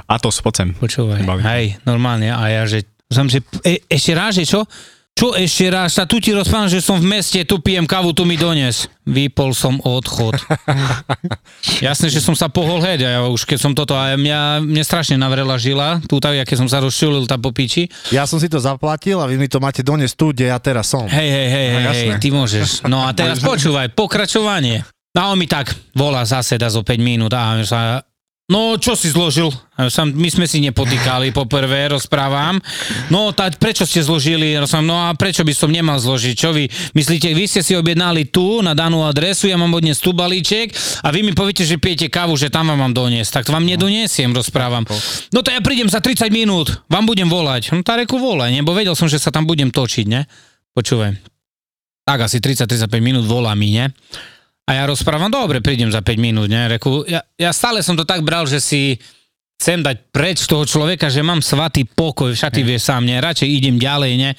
A 0.09 0.17
to 0.17 0.33
spocem. 0.33 0.73
Počúvaj, 0.73 1.21
hej, 1.53 1.77
normálne. 1.85 2.33
A 2.33 2.41
ja, 2.49 2.65
že, 2.65 2.89
som, 3.05 3.29
že 3.29 3.45
e, 3.61 3.85
ešte 3.85 4.11
raz, 4.17 4.33
že 4.33 4.49
čo? 4.49 4.65
Čo 5.21 5.37
ešte 5.37 5.69
raz? 5.69 5.93
Sa 6.01 6.09
tu 6.09 6.17
ti 6.17 6.33
rozprávam, 6.33 6.65
že 6.65 6.81
som 6.81 6.97
v 6.97 7.05
meste, 7.05 7.37
tu 7.45 7.61
pijem 7.61 7.85
kávu, 7.85 8.09
tu 8.09 8.25
mi 8.25 8.41
dones. 8.41 8.89
Vypol 9.05 9.53
som 9.53 9.77
odchod. 9.85 10.33
Jasné, 11.85 12.09
že 12.09 12.17
som 12.25 12.33
sa 12.33 12.49
pohol 12.49 12.81
heď, 12.81 13.05
a 13.05 13.09
ja 13.13 13.19
už 13.29 13.45
keď 13.45 13.57
som 13.61 13.77
toto, 13.77 13.93
a 13.93 14.17
mňa, 14.17 14.65
mne 14.65 14.81
strašne 14.81 15.21
navrela 15.21 15.61
žila, 15.61 16.01
tu 16.09 16.17
tak, 16.17 16.41
keď 16.41 16.57
som 16.57 16.65
sa 16.65 16.81
rozčulil 16.81 17.29
tam 17.29 17.37
po 17.37 17.53
piči. 17.53 17.85
Ja 18.09 18.25
som 18.25 18.41
si 18.41 18.49
to 18.49 18.57
zaplatil 18.57 19.21
a 19.21 19.29
vy 19.29 19.37
mi 19.37 19.45
to 19.45 19.61
máte 19.61 19.85
doniesť 19.85 20.15
tu, 20.17 20.33
kde 20.33 20.49
ja 20.49 20.57
teraz 20.57 20.89
som. 20.89 21.05
Hej, 21.05 21.29
hej, 21.29 21.47
hej, 21.53 21.67
No, 21.69 21.91
hej, 21.93 22.09
ty 22.17 22.27
môžeš. 22.33 22.89
No 22.89 23.05
a 23.05 23.13
teraz 23.13 23.37
počúvaj, 23.45 23.93
pokračovanie. 23.93 24.81
A 25.13 25.29
on 25.29 25.37
mi 25.37 25.45
tak 25.45 25.69
volá 25.93 26.25
zase 26.25 26.57
dá 26.57 26.65
zo 26.73 26.81
5 26.81 26.97
minút 26.97 27.29
a 27.37 27.61
sa, 27.61 28.01
no 28.51 28.75
čo 28.75 28.99
si 28.99 29.07
zložil? 29.07 29.47
My 30.13 30.29
sme 30.29 30.45
si 30.45 30.61
nepotýkali 30.61 31.33
poprvé, 31.33 31.89
rozprávam. 31.89 32.61
No 33.09 33.33
tá, 33.33 33.49
prečo 33.49 33.87
ste 33.87 34.03
zložili? 34.03 34.53
No 34.85 34.95
a 34.99 35.15
prečo 35.17 35.41
by 35.41 35.55
som 35.55 35.71
nemal 35.71 35.97
zložiť? 35.97 36.35
Čo 36.35 36.53
vy 36.53 36.69
myslíte? 36.93 37.31
Vy 37.31 37.49
ste 37.49 37.63
si 37.63 37.73
objednali 37.73 38.29
tu 38.29 38.61
na 38.61 38.77
danú 38.77 39.01
adresu, 39.01 39.49
ja 39.49 39.57
mám 39.57 39.73
odniesť 39.73 40.03
tu 40.03 40.11
balíček 40.13 40.75
a 41.01 41.09
vy 41.09 41.25
mi 41.25 41.33
poviete, 41.33 41.65
že 41.65 41.81
pijete 41.81 42.11
kávu, 42.11 42.37
že 42.37 42.53
tam 42.53 42.69
vám 42.69 42.77
mám 42.77 42.93
doniesť. 42.93 43.41
Tak 43.41 43.49
to 43.49 43.55
vám 43.55 43.65
nedoniesiem, 43.65 44.35
rozprávam. 44.35 44.85
No 45.33 45.39
to 45.41 45.49
ja 45.49 45.63
prídem 45.63 45.89
za 45.89 46.03
30 46.03 46.29
minút, 46.29 46.83
vám 46.91 47.07
budem 47.07 47.25
volať. 47.25 47.73
No 47.73 47.81
tá 47.81 47.95
reku 47.97 48.19
volaj, 48.19 48.51
nebo 48.51 48.75
vedel 48.75 48.93
som, 48.93 49.09
že 49.09 49.17
sa 49.17 49.31
tam 49.33 49.47
budem 49.47 49.71
točiť, 49.71 50.05
ne? 50.05 50.27
Počúvaj. 50.77 51.15
Tak 52.01 52.27
asi 52.27 52.37
30-35 52.41 52.89
minút 52.99 53.25
volá 53.29 53.53
mi, 53.53 53.77
ne? 53.77 53.93
A 54.71 54.79
ja 54.79 54.87
rozprávam, 54.87 55.27
dobre, 55.27 55.59
prídem 55.59 55.91
za 55.91 55.99
5 55.99 56.15
minút, 56.15 56.47
ne? 56.47 56.71
Reku, 56.71 57.03
ja, 57.03 57.19
ja 57.35 57.51
stále 57.51 57.83
som 57.83 57.99
to 57.99 58.07
tak 58.07 58.23
bral, 58.23 58.47
že 58.47 58.63
si 58.63 58.95
chcem 59.59 59.83
dať 59.83 60.15
preč 60.15 60.47
toho 60.47 60.63
človeka, 60.63 61.11
že 61.11 61.19
mám 61.19 61.43
svatý 61.43 61.83
pokoj, 61.83 62.31
však 62.31 62.55
ty 62.55 62.63
vieš 62.63 62.87
sám, 62.87 63.03
ne? 63.03 63.19
Radšej 63.19 63.51
idem 63.51 63.75
ďalej, 63.75 64.15
ne? 64.15 64.31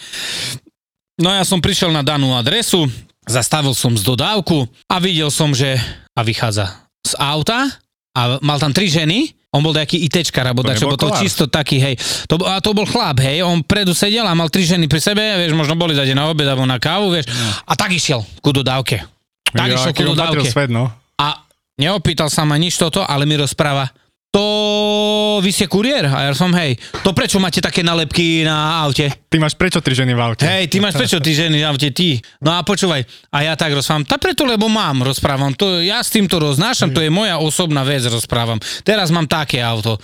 No 1.20 1.28
ja 1.36 1.44
som 1.44 1.60
prišiel 1.60 1.92
na 1.92 2.00
danú 2.00 2.32
adresu, 2.32 2.88
zastavil 3.28 3.76
som 3.76 3.92
z 3.92 4.00
dodávku 4.00 4.64
a 4.88 4.96
videl 5.04 5.28
som, 5.28 5.52
že 5.52 5.76
a 6.16 6.24
vychádza 6.24 6.80
z 7.04 7.12
auta 7.20 7.68
a 8.16 8.40
mal 8.40 8.56
tam 8.56 8.72
tri 8.72 8.88
ženy, 8.88 9.36
on 9.52 9.60
bol 9.60 9.76
taký 9.76 10.00
ITčkar, 10.08 10.48
alebo 10.48 10.64
nebol 10.64 10.96
bol 10.96 11.12
to 11.12 11.12
čisto 11.20 11.44
taký, 11.44 11.76
hej. 11.76 11.94
To, 12.24 12.40
a 12.48 12.56
to 12.64 12.72
bol 12.72 12.88
chlap, 12.88 13.20
hej, 13.20 13.44
on 13.44 13.60
predu 13.60 13.92
sedel 13.92 14.24
a 14.24 14.32
mal 14.32 14.48
tri 14.48 14.64
ženy 14.64 14.88
pri 14.88 14.96
sebe, 14.96 15.20
vieš, 15.20 15.52
možno 15.52 15.76
boli 15.76 15.92
dať 15.92 16.16
na 16.16 16.32
obed 16.32 16.48
alebo 16.48 16.64
na 16.64 16.80
kávu, 16.80 17.12
vieš, 17.12 17.28
a 17.68 17.76
tak 17.76 17.92
išiel 17.92 18.24
ku 18.40 18.48
dodávke. 18.48 19.04
Tak 19.52 19.68
Ja, 19.68 19.76
išiel 19.76 19.92
ku 19.92 20.02
dodávke. 20.16 20.48
svet, 20.48 20.72
no. 20.72 20.88
A 21.20 21.44
neopýtal 21.76 22.32
sa 22.32 22.42
ma 22.48 22.56
nič 22.56 22.80
toto, 22.80 23.04
ale 23.04 23.28
mi 23.28 23.36
rozpráva, 23.36 23.92
to 24.32 25.44
vy 25.44 25.52
ste 25.52 25.68
kuriér? 25.68 26.08
A 26.08 26.24
ja 26.24 26.32
som, 26.32 26.48
hej, 26.56 26.80
to 27.04 27.12
prečo 27.12 27.36
máte 27.36 27.60
také 27.60 27.84
nalepky 27.84 28.48
na 28.48 28.80
aute? 28.80 29.12
Ty 29.28 29.36
máš 29.36 29.52
prečo 29.52 29.84
tri 29.84 29.92
ženy 29.92 30.16
v 30.16 30.20
aute? 30.24 30.48
Hej, 30.48 30.72
ty 30.72 30.80
máš 30.80 30.96
prečo 30.96 31.20
ty 31.20 31.36
ženy 31.36 31.60
v 31.60 31.68
aute, 31.68 31.92
ty? 31.92 32.16
No 32.40 32.56
a 32.56 32.64
počúvaj, 32.64 33.04
a 33.28 33.38
ja 33.44 33.52
tak 33.60 33.76
rozprávam, 33.76 34.08
tá 34.08 34.16
preto, 34.16 34.48
lebo 34.48 34.72
mám, 34.72 35.04
rozprávam, 35.04 35.52
to, 35.52 35.84
ja 35.84 36.00
s 36.00 36.08
týmto 36.08 36.40
roznášam, 36.40 36.96
to 36.96 37.04
je 37.04 37.12
moja 37.12 37.36
osobná 37.36 37.84
vec, 37.84 38.08
rozprávam. 38.08 38.56
Teraz 38.80 39.12
mám 39.12 39.28
také 39.28 39.60
auto. 39.60 40.00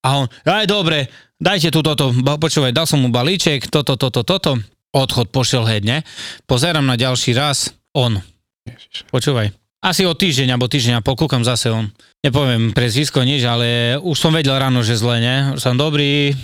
A 0.00 0.24
on, 0.24 0.26
aj 0.48 0.64
dobre, 0.64 1.12
dajte 1.36 1.68
tu 1.68 1.84
toto, 1.84 2.16
počúvaj, 2.16 2.72
dal 2.72 2.88
som 2.88 3.04
mu 3.04 3.12
balíček, 3.12 3.68
toto, 3.68 4.00
toto, 4.00 4.24
toto, 4.24 4.56
odchod, 4.96 5.28
pošiel 5.28 5.68
heď, 5.68 5.82
ne? 5.84 5.98
Pozerám 6.48 6.88
na 6.88 6.96
ďalší 6.96 7.36
raz, 7.36 7.76
on. 7.92 8.24
Počúvaj, 9.10 9.52
asi 9.86 10.02
o 10.02 10.16
týždeň, 10.16 10.56
alebo 10.56 10.66
týždeň 10.66 10.98
a 10.98 11.04
pol, 11.04 11.14
kúkam 11.14 11.46
zase 11.46 11.70
on. 11.70 11.86
Nepoviem 12.24 12.74
prezvisko 12.74 13.22
nič, 13.22 13.46
ale 13.46 13.94
už 14.02 14.16
som 14.18 14.34
vedel 14.34 14.58
ráno, 14.58 14.82
že 14.82 14.98
zle, 14.98 15.22
ne? 15.22 15.36
Som 15.60 15.78
dobrý, 15.78 16.34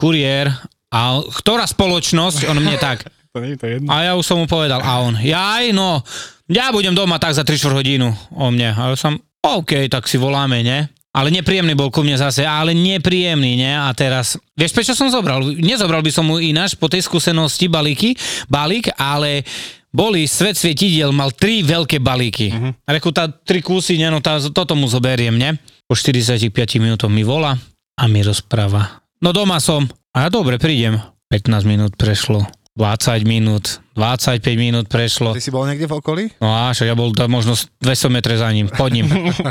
kuriér, 0.00 0.50
a 0.88 1.20
ktorá 1.22 1.68
spoločnosť, 1.68 2.48
on 2.48 2.58
mne 2.58 2.78
tak. 2.80 3.04
To 3.36 3.44
nie, 3.44 3.60
to 3.60 3.68
je 3.68 3.76
jedno. 3.76 3.92
A 3.92 4.08
ja 4.08 4.12
už 4.16 4.24
som 4.24 4.40
mu 4.40 4.48
povedal, 4.48 4.80
a 4.80 5.04
on, 5.04 5.20
jaj, 5.20 5.76
no, 5.76 6.00
ja 6.48 6.72
budem 6.72 6.96
doma 6.96 7.20
tak 7.20 7.36
za 7.36 7.44
3 7.44 7.60
hodinu 7.76 8.08
o 8.32 8.48
mne. 8.48 8.72
A 8.72 8.88
ja 8.88 8.96
som, 8.96 9.20
OK, 9.44 9.84
tak 9.92 10.08
si 10.08 10.16
voláme, 10.16 10.64
ne? 10.64 10.88
Ale 11.12 11.28
nepríjemný 11.28 11.76
bol 11.76 11.92
ku 11.92 12.00
mne 12.00 12.16
zase, 12.16 12.48
ale 12.48 12.72
nepríjemný, 12.72 13.60
ne? 13.60 13.76
A 13.76 13.92
teraz, 13.92 14.40
vieš, 14.56 14.72
prečo 14.72 14.96
som 14.96 15.12
zobral? 15.12 15.44
Nezobral 15.60 16.00
by 16.00 16.08
som 16.08 16.24
mu 16.24 16.40
ináč 16.40 16.72
po 16.72 16.88
tej 16.88 17.04
skúsenosti 17.04 17.68
balíky, 17.68 18.16
balík, 18.48 18.88
ale 18.96 19.44
boli 19.88 20.28
svet 20.28 20.56
svetidiel, 20.56 21.10
mal 21.12 21.32
tri 21.32 21.64
veľké 21.64 21.98
balíky. 21.98 22.52
Uh-huh. 22.52 22.72
A 22.84 22.88
reku, 22.92 23.12
tá 23.12 23.28
tri 23.28 23.64
kusy, 23.64 23.96
ne, 23.96 24.12
no 24.12 24.20
tá, 24.20 24.36
toto 24.52 24.76
mu 24.76 24.86
zoberiem, 24.88 25.34
ne? 25.34 25.56
Po 25.88 25.96
45 25.96 26.52
minútoch 26.78 27.08
mi 27.08 27.24
volá 27.24 27.56
a 27.96 28.04
mi 28.06 28.20
rozpráva. 28.20 29.00
No 29.18 29.32
doma 29.32 29.58
som. 29.58 29.88
A 30.12 30.26
ja 30.26 30.28
dobre, 30.28 30.60
prídem. 30.60 31.00
15 31.32 31.68
minút 31.68 31.92
prešlo. 31.96 32.44
20 32.78 33.26
minút, 33.26 33.82
25 33.98 34.38
minút 34.54 34.86
prešlo. 34.86 35.34
Ty 35.34 35.42
si 35.42 35.50
bol 35.50 35.66
niekde 35.66 35.90
v 35.90 35.94
okolí? 35.98 36.24
No 36.38 36.54
a 36.54 36.70
však 36.70 36.86
ja 36.86 36.94
bol 36.94 37.10
tam 37.10 37.34
možno 37.34 37.58
200 37.82 38.14
metrov 38.14 38.38
za 38.38 38.54
ním, 38.54 38.70
pod 38.70 38.94
ním. 38.94 39.10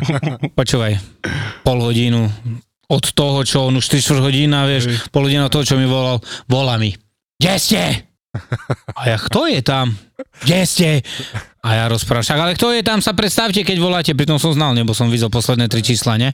Počúvaj, 0.58 0.96
pol 1.68 1.78
hodinu 1.84 2.32
od 2.88 3.04
toho, 3.12 3.44
čo 3.44 3.68
on 3.68 3.76
už 3.76 4.00
3 4.00 4.24
hodina, 4.24 4.64
vieš, 4.64 5.12
pol 5.12 5.28
hodina 5.28 5.52
od 5.52 5.52
toho, 5.52 5.68
čo 5.68 5.76
mi 5.76 5.84
volal, 5.84 6.24
volá 6.48 6.80
mi. 6.80 6.96
Kde 7.36 7.54
ste? 7.60 8.07
A 8.98 9.02
ja, 9.10 9.18
kto 9.20 9.46
je 9.50 9.62
tam? 9.62 9.94
Kde 10.44 10.60
ste? 10.66 10.90
A 11.62 11.70
ja 11.76 11.86
rozprávam, 11.92 12.24
však, 12.24 12.40
ale 12.40 12.54
kto 12.56 12.72
je 12.72 12.82
tam, 12.86 13.04
sa 13.04 13.12
predstavte, 13.12 13.60
keď 13.62 13.78
voláte, 13.78 14.12
pritom 14.16 14.40
som 14.40 14.56
znal, 14.56 14.72
nebo 14.72 14.96
som 14.96 15.12
videl 15.12 15.28
posledné 15.28 15.68
tri 15.68 15.84
čísla, 15.84 16.16
ne? 16.16 16.32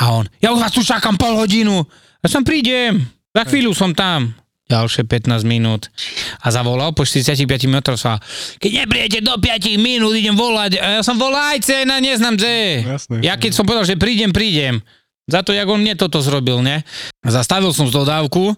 A 0.00 0.18
on, 0.18 0.26
ja 0.42 0.50
už 0.50 0.60
vás 0.60 0.74
tu 0.74 0.82
čakám 0.82 1.14
pol 1.14 1.38
hodinu. 1.38 1.86
Ja 2.24 2.28
som 2.28 2.42
prídem, 2.42 3.04
za 3.30 3.42
chvíľu 3.46 3.76
som 3.76 3.94
tam. 3.94 4.34
Ďalšie 4.64 5.04
15 5.04 5.44
minút. 5.44 5.92
A 6.40 6.48
zavolal 6.48 6.96
po 6.96 7.04
45 7.04 7.44
minútoch 7.68 8.00
sa, 8.00 8.16
keď 8.56 8.88
neprídete 8.88 9.20
do 9.20 9.36
5 9.36 9.76
minút, 9.76 10.16
idem 10.16 10.32
volať. 10.32 10.80
A 10.80 10.86
ja 10.98 11.02
som 11.04 11.20
volajte, 11.20 11.84
na 11.84 12.00
neznám, 12.00 12.40
že. 12.40 12.80
Jasné. 12.80 13.20
Ja 13.20 13.36
keď 13.36 13.52
som 13.52 13.68
povedal, 13.68 13.84
že 13.84 14.00
prídem, 14.00 14.32
prídem. 14.32 14.80
Za 15.28 15.44
to, 15.44 15.52
jak 15.52 15.68
on 15.68 15.84
mne 15.84 15.96
toto 16.00 16.24
zrobil, 16.24 16.64
ne? 16.64 16.80
Zastavil 17.20 17.76
som 17.76 17.88
z 17.88 17.92
dodávku. 17.92 18.56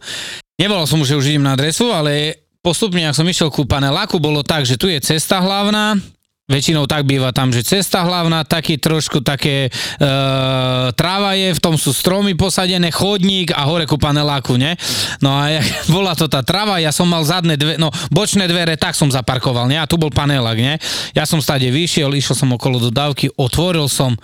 Nevolal 0.56 0.86
som 0.88 1.02
že 1.02 1.18
už 1.18 1.36
idem 1.36 1.42
na 1.42 1.58
adresu, 1.58 1.90
ale 1.90 2.45
postupne, 2.66 3.06
ak 3.06 3.14
som 3.14 3.30
išiel 3.30 3.46
ku 3.54 3.62
paneláku, 3.62 4.18
bolo 4.18 4.42
tak, 4.42 4.66
že 4.66 4.74
tu 4.74 4.90
je 4.90 4.98
cesta 4.98 5.38
hlavná, 5.38 5.94
Väčšinou 6.46 6.86
tak 6.86 7.10
býva 7.10 7.34
tam, 7.34 7.50
že 7.50 7.66
cesta 7.66 8.06
hlavná, 8.06 8.46
taký 8.46 8.78
trošku 8.78 9.18
také 9.18 9.66
e, 9.66 9.70
tráva 10.94 11.34
je, 11.34 11.50
v 11.50 11.58
tom 11.58 11.74
sú 11.74 11.90
stromy 11.90 12.38
posadené, 12.38 12.94
chodník 12.94 13.50
a 13.50 13.66
hore 13.66 13.82
ku 13.82 13.98
paneláku, 13.98 14.54
ne? 14.54 14.78
No 15.18 15.34
a 15.34 15.58
jak 15.58 15.66
bola 15.98 16.14
to 16.14 16.30
tá 16.30 16.46
tráva, 16.46 16.78
ja 16.78 16.94
som 16.94 17.10
mal 17.10 17.26
zadné 17.26 17.58
dve, 17.58 17.74
no 17.82 17.90
bočné 18.14 18.46
dvere, 18.46 18.78
tak 18.78 18.94
som 18.94 19.10
zaparkoval, 19.10 19.66
ne? 19.66 19.74
A 19.74 19.90
tu 19.90 19.98
bol 19.98 20.14
panelák, 20.14 20.54
ne? 20.54 20.78
Ja 21.18 21.26
som 21.26 21.42
stade 21.42 21.66
vyšiel, 21.66 22.14
išiel 22.14 22.38
som 22.38 22.54
okolo 22.54 22.78
dodávky, 22.78 23.34
otvoril 23.34 23.90
som 23.90 24.14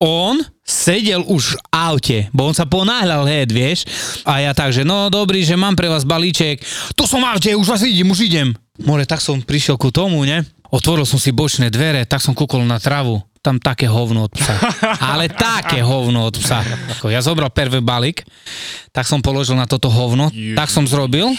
on 0.00 0.40
sedel 0.64 1.20
už 1.28 1.54
v 1.54 1.60
aute, 1.68 2.18
bo 2.32 2.48
on 2.48 2.56
sa 2.56 2.64
ponáhľal 2.64 3.28
head, 3.28 3.52
vieš. 3.52 3.84
A 4.24 4.40
ja 4.40 4.56
tak, 4.56 4.72
že 4.72 4.80
no 4.80 5.12
dobrý, 5.12 5.44
že 5.44 5.60
mám 5.60 5.76
pre 5.76 5.92
vás 5.92 6.08
balíček. 6.08 6.64
Tu 6.96 7.02
som 7.04 7.20
v 7.20 7.28
aute, 7.28 7.50
už 7.52 7.68
vás 7.68 7.84
idem, 7.84 8.08
už 8.08 8.24
idem. 8.24 8.56
More, 8.80 9.04
tak 9.04 9.20
som 9.20 9.44
prišiel 9.44 9.76
ku 9.76 9.92
tomu, 9.92 10.24
ne? 10.24 10.40
Otvoril 10.72 11.04
som 11.04 11.20
si 11.20 11.34
bočné 11.36 11.68
dvere, 11.68 12.08
tak 12.08 12.24
som 12.24 12.32
kúkol 12.32 12.64
na 12.64 12.80
travu. 12.80 13.20
Tam 13.40 13.56
také 13.56 13.88
hovno 13.88 14.28
od 14.28 14.32
psa. 14.32 14.56
Ale 15.12 15.28
také 15.28 15.84
hovno 15.84 16.28
od 16.28 16.36
psa. 16.40 16.64
Ja 17.08 17.20
zobral 17.20 17.52
prvý 17.52 17.80
balík, 17.80 18.24
tak 18.92 19.08
som 19.08 19.20
položil 19.20 19.56
na 19.56 19.68
toto 19.68 19.92
hovno, 19.92 20.32
tak 20.56 20.68
som 20.72 20.84
zrobil. 20.88 21.32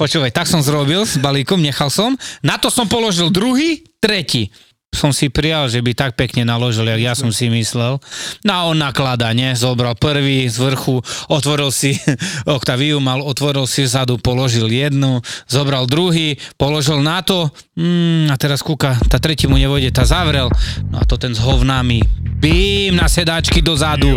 Počúvaj, 0.00 0.30
tak 0.32 0.46
som 0.48 0.60
zrobil 0.60 1.04
s 1.04 1.16
balíkom, 1.20 1.60
nechal 1.60 1.88
som. 1.88 2.16
Na 2.44 2.60
to 2.60 2.68
som 2.68 2.88
položil 2.88 3.32
druhý, 3.32 3.84
tretí 4.00 4.52
som 4.94 5.10
si 5.10 5.28
prijal, 5.28 5.66
že 5.66 5.82
by 5.82 5.92
tak 5.92 6.12
pekne 6.14 6.46
naložil, 6.46 6.86
jak 6.86 7.02
ja 7.02 7.12
som 7.18 7.34
si 7.34 7.50
myslel. 7.50 7.98
No 8.46 8.50
a 8.54 8.60
on 8.70 8.78
nakladá, 8.78 9.34
ne? 9.34 9.52
Zobral 9.52 9.98
prvý 9.98 10.46
z 10.46 10.56
vrchu, 10.62 11.02
otvoril 11.28 11.74
si 11.74 11.98
Octaviu, 12.46 13.02
mal, 13.02 13.20
otvoril 13.20 13.66
si 13.66 13.84
vzadu, 13.84 14.16
položil 14.22 14.70
jednu, 14.70 15.20
zobral 15.50 15.90
druhý, 15.90 16.38
položil 16.54 17.02
na 17.02 17.20
to, 17.20 17.50
mm, 17.74 18.30
a 18.30 18.34
teraz 18.38 18.62
kúka, 18.62 18.94
tá 19.10 19.18
tretí 19.18 19.50
mu 19.50 19.58
nevojde, 19.58 19.90
tá 19.90 20.06
zavrel, 20.06 20.48
no 20.88 21.02
a 21.02 21.04
to 21.04 21.18
ten 21.18 21.34
s 21.34 21.42
hovnami, 21.42 22.00
bím 22.38 22.94
na 22.94 23.10
sedáčky 23.10 23.60
dozadu. 23.60 24.14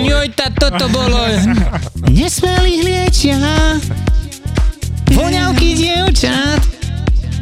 Joj, 0.00 0.26
tá, 0.32 0.48
toto 0.48 0.88
bolo. 0.88 1.20
Nesmelých 2.16 2.80
liečia, 2.82 3.36
voňavky 5.12 5.76
dievčat. 5.76 6.79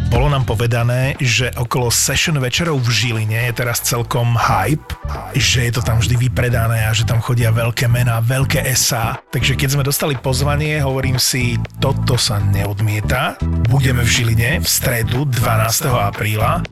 Bolo 0.09 0.33
nám 0.33 0.49
povedané, 0.49 1.21
že 1.21 1.53
okolo 1.53 1.93
session 1.93 2.41
večerov 2.41 2.81
v 2.81 2.89
Žiline 2.89 3.45
je 3.49 3.53
teraz 3.53 3.85
celkom 3.85 4.41
hype, 4.41 4.97
že 5.37 5.69
je 5.69 5.73
to 5.77 5.85
tam 5.85 6.01
vždy 6.01 6.17
vypredané 6.17 6.89
a 6.89 6.97
že 6.97 7.05
tam 7.05 7.21
chodia 7.21 7.53
veľké 7.53 7.93
mená, 7.93 8.25
veľké 8.25 8.65
SA. 8.73 9.21
Takže 9.29 9.53
keď 9.53 9.69
sme 9.69 9.85
dostali 9.85 10.17
pozvanie, 10.17 10.81
hovorím 10.81 11.21
si, 11.21 11.61
toto 11.77 12.17
sa 12.17 12.41
neodmieta. 12.41 13.37
Budeme 13.69 14.01
v 14.01 14.09
Žiline 14.09 14.51
v 14.65 14.69
stredu 14.69 15.29
12. 15.29 15.93
apríla. 15.93 16.65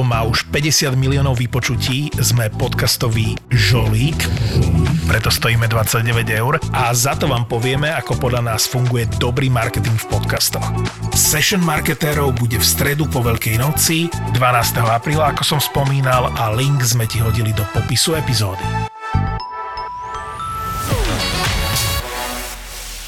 Má 0.00 0.24
už 0.24 0.48
50 0.48 0.96
miliónov 0.96 1.36
vypočutí, 1.36 2.10
sme 2.16 2.48
podcastový 2.48 3.36
žolík, 3.52 4.16
preto 5.06 5.28
stojíme 5.28 5.68
29 5.68 6.24
eur 6.32 6.56
a 6.72 6.90
za 6.96 7.12
to 7.14 7.28
vám 7.28 7.44
povieme, 7.44 7.92
ako 7.92 8.16
podľa 8.16 8.56
nás 8.56 8.64
funguje 8.64 9.04
dobrý 9.20 9.52
marketing 9.52 9.94
v 10.00 10.08
podcastoch. 10.08 10.64
Session 11.12 11.60
marketérov 11.60 12.32
bude 12.34 12.56
v 12.56 12.66
stredu 12.70 13.10
po 13.10 13.18
Veľkej 13.18 13.58
noci 13.58 14.06
12. 14.30 14.38
apríla, 14.78 15.34
ako 15.34 15.42
som 15.42 15.58
spomínal 15.58 16.30
a 16.30 16.54
link 16.54 16.78
sme 16.80 17.02
ti 17.02 17.18
hodili 17.18 17.50
do 17.50 17.66
popisu 17.74 18.14
epizódy. 18.14 18.62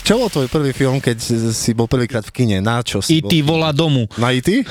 Čo 0.03 0.19
bol 0.19 0.27
tvoj 0.27 0.51
prvý 0.51 0.75
film, 0.75 0.99
keď 0.99 1.15
si 1.55 1.71
bol 1.73 1.87
prvýkrát 1.87 2.27
v 2.27 2.35
kine? 2.35 2.59
Na 2.59 2.83
čo 2.83 2.99
si 2.99 3.19
I 3.19 3.23
ty 3.23 3.39
bol? 3.39 3.55
volá 3.55 3.71
domu. 3.71 4.11
Na 4.19 4.35
IT? 4.35 4.51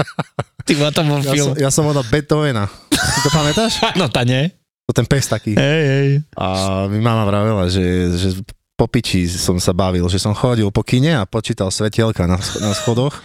Ty 0.66 0.72
volá 0.78 0.94
to 0.94 1.02
bol 1.02 1.18
Ja 1.18 1.34
film. 1.34 1.50
som, 1.50 1.54
ja 1.58 1.70
som 1.74 1.82
hodal 1.82 2.06
Beethovena. 2.06 2.70
Si 2.94 3.20
to 3.26 3.30
pamätáš? 3.34 3.82
No 3.98 4.06
ta 4.06 4.22
nie. 4.22 4.54
To 4.86 4.94
ten 4.94 5.02
pes 5.02 5.26
taký. 5.26 5.58
Hej, 5.58 5.82
hej. 5.84 6.08
A 6.38 6.46
mi 6.86 7.02
mama 7.02 7.26
vravela, 7.26 7.66
že, 7.66 7.82
že 8.14 8.38
po 8.74 8.86
piči 8.86 9.26
som 9.26 9.58
sa 9.58 9.74
bavil, 9.74 10.06
že 10.06 10.16
som 10.16 10.30
chodil 10.30 10.70
po 10.70 10.86
kine 10.86 11.10
a 11.12 11.26
počítal 11.26 11.68
svetielka 11.68 12.24
na, 12.24 12.38
na 12.38 12.70
schodoch 12.70 13.18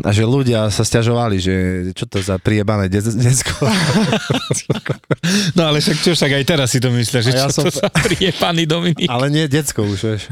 a 0.00 0.10
že 0.10 0.22
ľudia 0.22 0.68
sa 0.68 0.80
stiažovali, 0.80 1.36
že 1.36 1.54
čo 1.92 2.04
to 2.04 2.18
za 2.18 2.36
priebané 2.36 2.86
de- 2.86 3.00
decko. 3.02 3.66
No 5.52 5.66
ale 5.66 5.78
však 5.78 5.96
čo, 6.00 6.10
však 6.12 6.32
aj 6.32 6.44
teraz 6.46 6.68
si 6.68 6.78
to 6.78 6.88
myslíš, 6.88 7.22
že 7.22 7.32
A 7.32 7.36
ja 7.36 7.46
čo 7.46 7.52
som- 7.52 7.64
to 7.66 7.72
sa 7.76 7.88
prie, 8.02 8.32
pani 8.32 8.64
Dominik. 8.64 9.06
Ale 9.06 9.28
nie 9.28 9.46
decko 9.46 9.84
už, 9.84 9.98
vieš. 10.00 10.22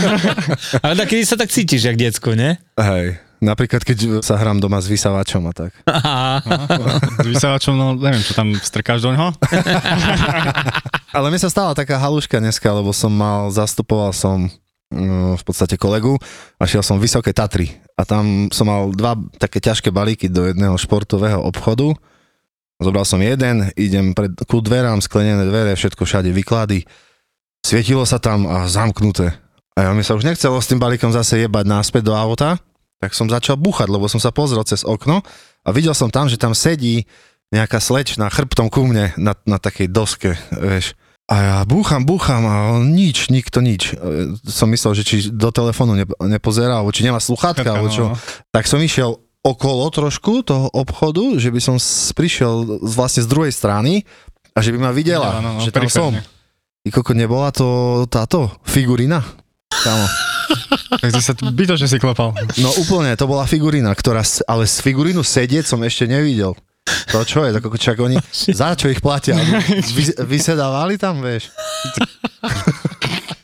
Ale 0.84 0.94
tak 0.94 1.06
kedy 1.08 1.22
sa 1.24 1.34
tak 1.34 1.48
cítiš, 1.48 1.84
jak 1.84 1.96
decko, 1.96 2.32
ne? 2.32 2.60
Hej. 2.74 3.16
Napríklad, 3.38 3.82
keď 3.82 4.22
sa 4.22 4.38
hrám 4.38 4.62
doma 4.62 4.78
s 4.78 4.86
vysavačom 4.86 5.42
a 5.42 5.52
tak. 5.52 5.74
S 7.18 7.26
vysávačom, 7.26 7.74
no 7.74 7.98
neviem, 7.98 8.22
čo 8.22 8.38
tam 8.38 8.54
strkáš 8.54 9.02
do 9.02 9.10
ňoho? 9.10 9.34
Ale 11.10 11.26
mi 11.26 11.36
sa 11.36 11.50
stala 11.50 11.74
taká 11.74 11.98
haluška 11.98 12.38
dneska, 12.38 12.70
lebo 12.70 12.94
som 12.94 13.10
mal, 13.10 13.50
zastupoval 13.50 14.14
som 14.14 14.46
v 15.36 15.42
podstate 15.42 15.80
kolegu 15.80 16.20
a 16.60 16.68
šiel 16.68 16.84
som 16.84 17.00
Vysoké 17.00 17.32
Tatry. 17.32 17.72
A 17.96 18.04
tam 18.04 18.52
som 18.52 18.68
mal 18.68 18.92
dva 18.92 19.16
také 19.40 19.58
ťažké 19.58 19.88
balíky 19.88 20.28
do 20.28 20.46
jedného 20.46 20.76
športového 20.76 21.40
obchodu. 21.40 21.96
Zobral 22.82 23.06
som 23.06 23.22
jeden, 23.22 23.70
idem 23.78 24.12
pred, 24.12 24.34
ku 24.44 24.60
dverám, 24.60 25.00
sklenené 25.00 25.46
dvere, 25.46 25.72
všetko 25.72 26.02
všade 26.04 26.30
vyklady. 26.34 26.84
Svietilo 27.62 28.02
sa 28.02 28.18
tam 28.18 28.44
a 28.50 28.66
zamknuté. 28.66 29.32
A 29.78 29.88
ja 29.88 29.90
mi 29.96 30.04
sa 30.04 30.18
už 30.18 30.26
nechcelo 30.26 30.60
s 30.60 30.68
tým 30.68 30.82
balíkom 30.82 31.14
zase 31.14 31.40
jebať 31.46 31.64
náspäť 31.64 32.12
do 32.12 32.14
auta, 32.18 32.60
tak 33.00 33.16
som 33.16 33.30
začal 33.30 33.56
búchať, 33.56 33.88
lebo 33.88 34.04
som 34.10 34.20
sa 34.20 34.34
pozrel 34.34 34.62
cez 34.68 34.84
okno 34.84 35.24
a 35.64 35.68
videl 35.72 35.96
som 35.96 36.12
tam, 36.12 36.28
že 36.28 36.36
tam 36.36 36.52
sedí 36.52 37.08
nejaká 37.54 37.80
slečna 37.80 38.28
chrbtom 38.28 38.68
ku 38.68 38.84
mne 38.84 39.14
na, 39.16 39.32
na 39.48 39.56
takej 39.56 39.88
doske, 39.88 40.36
vieš. 40.52 40.98
A 41.32 41.36
ja 41.38 41.58
búcham, 41.64 42.04
búcham 42.04 42.44
a 42.44 42.54
on 42.74 42.92
nič, 42.92 43.26
nikto 43.28 43.58
nič. 43.58 43.82
E, 43.90 43.96
Som 44.44 44.68
myslel, 44.68 44.92
že 44.92 45.02
či 45.02 45.14
do 45.26 45.48
telefónu 45.48 45.94
ne, 45.94 46.04
nepozerá, 46.20 46.76
alebo 46.76 46.92
či 46.92 47.02
nemá 47.02 47.16
sluchátka, 47.18 47.64
alebo 47.64 47.88
čo. 47.94 48.12
no. 48.12 48.16
Tak 48.50 48.66
som 48.66 48.76
išiel 48.78 49.16
okolo 49.40 49.88
trošku 49.88 50.42
toho 50.42 50.68
obchodu, 50.70 51.34
že 51.34 51.48
by 51.48 51.58
som 51.58 51.76
prišiel 52.12 52.52
z- 52.84 52.94
vlastne 52.94 53.20
z 53.20 53.28
druhej 53.28 53.50
strany 53.50 54.04
a 54.52 54.60
že 54.60 54.70
by 54.70 54.78
ma 54.78 54.92
videla, 54.92 55.40
No, 55.40 55.40
no, 55.40 55.50
no, 55.56 55.60
že 55.60 55.70
tam 55.70 55.88
som. 55.88 56.12
periférne. 56.12 56.20
I 56.82 56.90
koko, 56.90 57.12
nebola 57.12 57.48
to 57.48 57.68
táto 58.06 58.52
figurína? 58.62 59.24
Kámo. 59.72 60.06
Tak 60.92 61.08
ty 61.08 61.18
sa 61.18 61.32
bytočne 61.32 61.88
si 61.88 61.96
klopal. 61.96 62.36
No 62.60 62.68
úplne, 62.76 63.16
to 63.16 63.24
bola 63.24 63.48
figurína, 63.48 63.88
ktorá, 63.90 64.20
ale 64.44 64.64
z 64.64 64.76
figurínu 64.78 65.24
sedieť 65.24 65.64
som 65.64 65.80
ešte 65.80 66.04
nevidel. 66.04 66.52
To 66.84 67.22
čo 67.22 67.44
je, 67.44 67.54
koko, 67.54 67.76
čak 67.76 68.00
oni, 68.00 68.16
za 68.32 68.74
čo 68.74 68.88
ich 68.88 68.98
platia? 68.98 69.38
Vy, 69.96 70.16
vysedávali 70.24 70.96
tam, 70.96 71.20
vieš? 71.20 71.52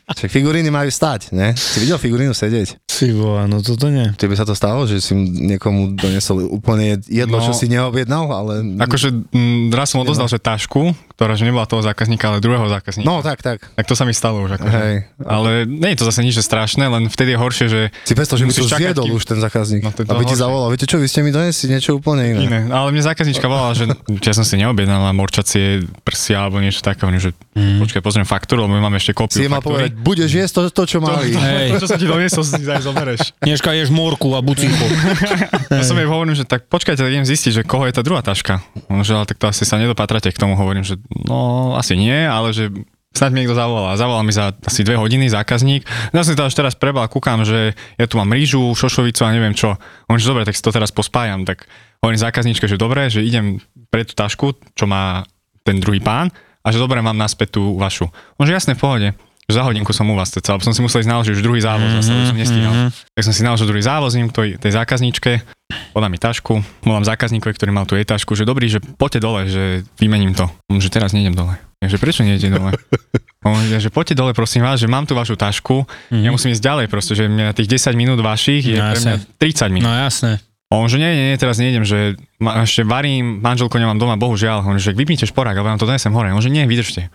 Čak 0.09 0.27
figuríny 0.27 0.67
majú 0.67 0.89
stať, 0.89 1.31
ne? 1.31 1.53
Si 1.55 1.79
videl 1.79 1.95
figurínu 1.95 2.33
sedieť? 2.33 2.81
Si 2.89 3.13
vole, 3.15 3.47
no 3.47 3.61
toto 3.61 3.87
nie. 3.87 4.09
Tebe 4.19 4.35
sa 4.35 4.43
to 4.43 4.51
stalo, 4.51 4.83
že 4.83 4.99
si 4.99 5.15
niekomu 5.15 5.95
donesol 5.95 6.43
úplne 6.49 6.99
jedlo, 7.07 7.39
No. 7.39 7.45
čo 7.45 7.53
si 7.55 7.71
neobjednal, 7.71 8.27
ale... 8.27 8.53
Akože 8.75 9.13
mm, 9.31 9.71
raz 9.71 9.93
som 9.93 10.03
odozdal, 10.03 10.27
že 10.27 10.41
tašku, 10.41 10.91
ktorá 11.19 11.35
že 11.35 11.43
nebola 11.43 11.67
toho 11.67 11.83
zákazníka, 11.83 12.23
ale 12.25 12.39
druhého 12.39 12.63
zákazníka. 12.65 13.03
No 13.03 13.19
tak, 13.19 13.43
tak. 13.43 13.59
Tak 13.69 13.83
to 13.83 13.91
sa 13.91 14.07
mi 14.07 14.15
stalo 14.15 14.39
už. 14.39 14.55
Akože. 14.55 14.71
Hej. 14.71 14.95
Ale 15.19 15.67
nie 15.67 15.91
je 15.91 15.99
to 15.99 16.07
zase 16.07 16.23
nič 16.23 16.31
že 16.31 16.41
strašné, 16.41 16.87
len 16.87 17.05
vtedy 17.05 17.35
je 17.35 17.37
horšie, 17.37 17.65
že 17.67 17.81
Si 18.01 18.15
predstav, 18.15 18.39
že 18.39 18.47
by 18.47 18.53
to 18.53 18.63
zjedol 18.65 19.03
kým- 19.03 19.17
už 19.19 19.23
ten 19.25 19.35
zákazník. 19.37 19.83
No, 19.83 19.91
to 19.91 20.01
to 20.01 20.09
aby 20.09 20.23
ti 20.23 20.31
horšie. 20.31 20.39
zavolal, 20.39 20.71
viete 20.71 20.87
čo, 20.87 20.95
vy 20.95 21.05
ste 21.05 21.19
mi 21.19 21.29
donesli 21.29 21.67
niečo 21.67 21.91
úplne 21.93 22.23
iné. 22.25 22.39
iné. 22.41 22.59
Ale 22.69 22.89
mne 22.89 23.03
zákaznička 23.03 23.43
volala, 23.43 23.75
že 23.75 23.91
ja 24.07 24.31
som 24.31 24.41
si 24.41 24.55
neobjednala 24.55 25.11
morčacie 25.11 25.83
prsia 26.01 26.39
alebo 26.39 26.57
niečo 26.57 26.79
také. 26.79 27.03
Že 27.03 27.35
počkaj, 27.83 27.99
pozriem 27.99 28.23
faktúru, 28.23 28.63
lebo 28.63 28.71
my 28.71 28.81
máme 28.81 28.95
ešte 28.95 29.11
Si 29.11 29.17
kópiu 29.17 29.41
je 29.41 29.49
mal 29.49 29.59
faktúry. 29.59 29.91
povedať, 29.91 29.91
budeš 29.99 30.31
jesť 30.31 30.53
to, 30.53 30.61
to 30.71 30.83
čo 30.87 30.97
mali. 30.99 31.35
Hej. 31.35 31.67
To, 31.69 31.83
čo 31.83 31.87
som 31.89 31.97
ti 31.97 32.07
doniesol, 32.07 32.43
si 32.45 32.55
aj 32.61 32.79
zobereš. 32.81 33.19
Dneska 33.41 33.75
ješ 33.75 33.89
morku 33.89 34.31
a 34.31 34.39
bucíku. 34.39 34.85
Ja 35.69 35.83
som 35.83 35.95
jej 35.95 36.05
hovorím, 36.05 36.33
že 36.33 36.43
tak 36.43 36.65
počkajte, 36.65 36.97
tak 36.97 37.09
idem 37.09 37.23
zistiť, 37.23 37.51
že 37.51 37.61
koho 37.61 37.85
je 37.85 37.93
tá 37.93 38.01
druhá 38.01 38.19
taška. 38.21 38.63
On 38.89 39.01
že 39.01 39.13
ale 39.13 39.25
tak 39.25 39.37
to 39.37 39.45
asi 39.45 39.63
sa 39.63 39.75
nedopatrate 39.75 40.27
k 40.27 40.37
tomu. 40.37 40.53
Hovorím, 40.53 40.81
že 40.81 40.97
no 41.13 41.73
asi 41.77 41.97
nie, 41.97 42.25
ale 42.25 42.53
že 42.53 42.69
Snad 43.09 43.33
mi 43.33 43.41
niekto 43.41 43.57
zavolal. 43.57 43.97
Zavolal 43.97 44.21
mi 44.21 44.29
za 44.29 44.53
asi 44.53 44.85
dve 44.85 44.93
hodiny 44.93 45.33
zákazník. 45.33 45.81
Ja 46.13 46.21
som 46.21 46.37
to 46.37 46.45
až 46.45 46.53
teraz 46.53 46.77
prebal, 46.77 47.09
kúkam, 47.09 47.41
že 47.41 47.73
ja 47.97 48.05
tu 48.05 48.21
mám 48.21 48.29
rýžu, 48.29 48.61
šošovicu 48.77 49.25
a 49.25 49.33
neviem 49.33 49.57
čo. 49.57 49.73
On 50.05 50.15
že 50.21 50.29
dobre, 50.29 50.45
tak 50.45 50.53
si 50.53 50.61
to 50.61 50.69
teraz 50.69 50.93
pospájam. 50.93 51.41
Tak 51.41 51.65
hovorím 52.05 52.21
zákazníčke, 52.21 52.69
že 52.69 52.77
dobre, 52.77 53.09
že 53.09 53.25
idem 53.25 53.57
pre 53.89 54.05
tú 54.05 54.13
tašku, 54.13 54.53
čo 54.77 54.85
má 54.85 55.25
ten 55.65 55.81
druhý 55.81 55.97
pán 55.97 56.29
a 56.61 56.67
že 56.69 56.77
dobre, 56.77 57.01
mám 57.01 57.17
naspäť 57.17 57.57
tú 57.57 57.81
vašu. 57.81 58.07
On 58.37 58.45
že 58.45 58.53
jasne, 58.53 58.77
v 58.77 58.81
pohode. 58.85 59.09
Že 59.49 59.53
za 59.57 59.63
hodinku 59.65 59.89
som 59.91 60.05
u 60.05 60.13
vás 60.13 60.29
ceca, 60.29 60.53
lebo 60.53 60.61
som 60.61 60.77
si 60.77 60.85
musel 60.85 61.01
ísť 61.01 61.09
naložiť 61.09 61.33
už 61.33 61.41
druhý 61.41 61.57
závoz, 61.57 61.89
zase 61.97 62.13
už 62.13 62.27
som 62.29 62.37
nestíhal. 62.37 62.73
Tak 63.17 63.23
som 63.25 63.33
si 63.33 63.41
naložil 63.41 63.65
druhý 63.65 63.81
závoz, 63.81 64.13
ním 64.13 64.29
tej, 64.29 64.61
tej 64.61 64.71
zákazníčke, 64.77 65.41
podá 65.89 66.05
mi 66.05 66.21
tašku, 66.21 66.61
volám 66.85 67.01
zákazníkovi, 67.01 67.53
ktorý 67.57 67.73
mal 67.73 67.89
tú 67.89 67.97
jej 67.97 68.05
tašku, 68.05 68.37
že 68.37 68.45
dobrý, 68.45 68.69
že 68.69 68.77
poďte 68.77 69.19
dole, 69.25 69.41
že 69.49 69.63
vymením 69.97 70.37
to. 70.37 70.45
Že 70.69 70.89
teraz 70.93 71.17
nejdem 71.17 71.33
dole. 71.33 71.57
Ja, 71.81 71.89
že 71.89 71.97
prečo 71.97 72.21
nejdete 72.21 72.53
dole? 72.53 72.77
On, 73.47 73.57
že 73.65 73.89
poďte 73.89 74.19
dole, 74.21 74.37
prosím 74.37 74.61
vás, 74.61 74.77
že 74.77 74.85
mám 74.85 75.09
tu 75.09 75.17
vašu 75.17 75.33
tašku, 75.33 75.87
ja 76.13 76.29
musím 76.29 76.53
ísť 76.53 76.61
ďalej 76.61 76.85
proste, 76.91 77.17
že 77.17 77.25
mňa 77.25 77.57
tých 77.57 77.71
10 77.71 77.97
minút 77.97 78.21
vašich 78.21 78.69
je 78.69 78.77
No, 78.77 78.93
pre 78.93 78.99
mňa 79.01 79.15
30 79.41 79.73
minút. 79.73 79.87
No 79.89 79.95
jasné. 79.97 80.43
On, 80.69 80.85
že 80.85 81.01
nie, 81.01 81.09
nie, 81.09 81.25
nie, 81.33 81.37
teraz 81.41 81.57
nejdem, 81.57 81.81
že 81.81 82.13
ma, 82.37 82.61
ešte 82.61 82.85
varím, 82.85 83.41
manželko 83.41 83.81
nemám 83.81 83.97
doma, 83.97 84.21
bohužiaľ. 84.21 84.61
On, 84.69 84.77
že 84.77 84.93
vypnite 84.93 85.25
šporák, 85.25 85.57
ale 85.57 85.65
vám 85.65 85.81
to 85.81 85.89
donesem 85.89 86.13
hore. 86.13 86.29
On, 86.29 86.37
že 86.37 86.53
nie, 86.53 86.61
vydržte. 86.69 87.09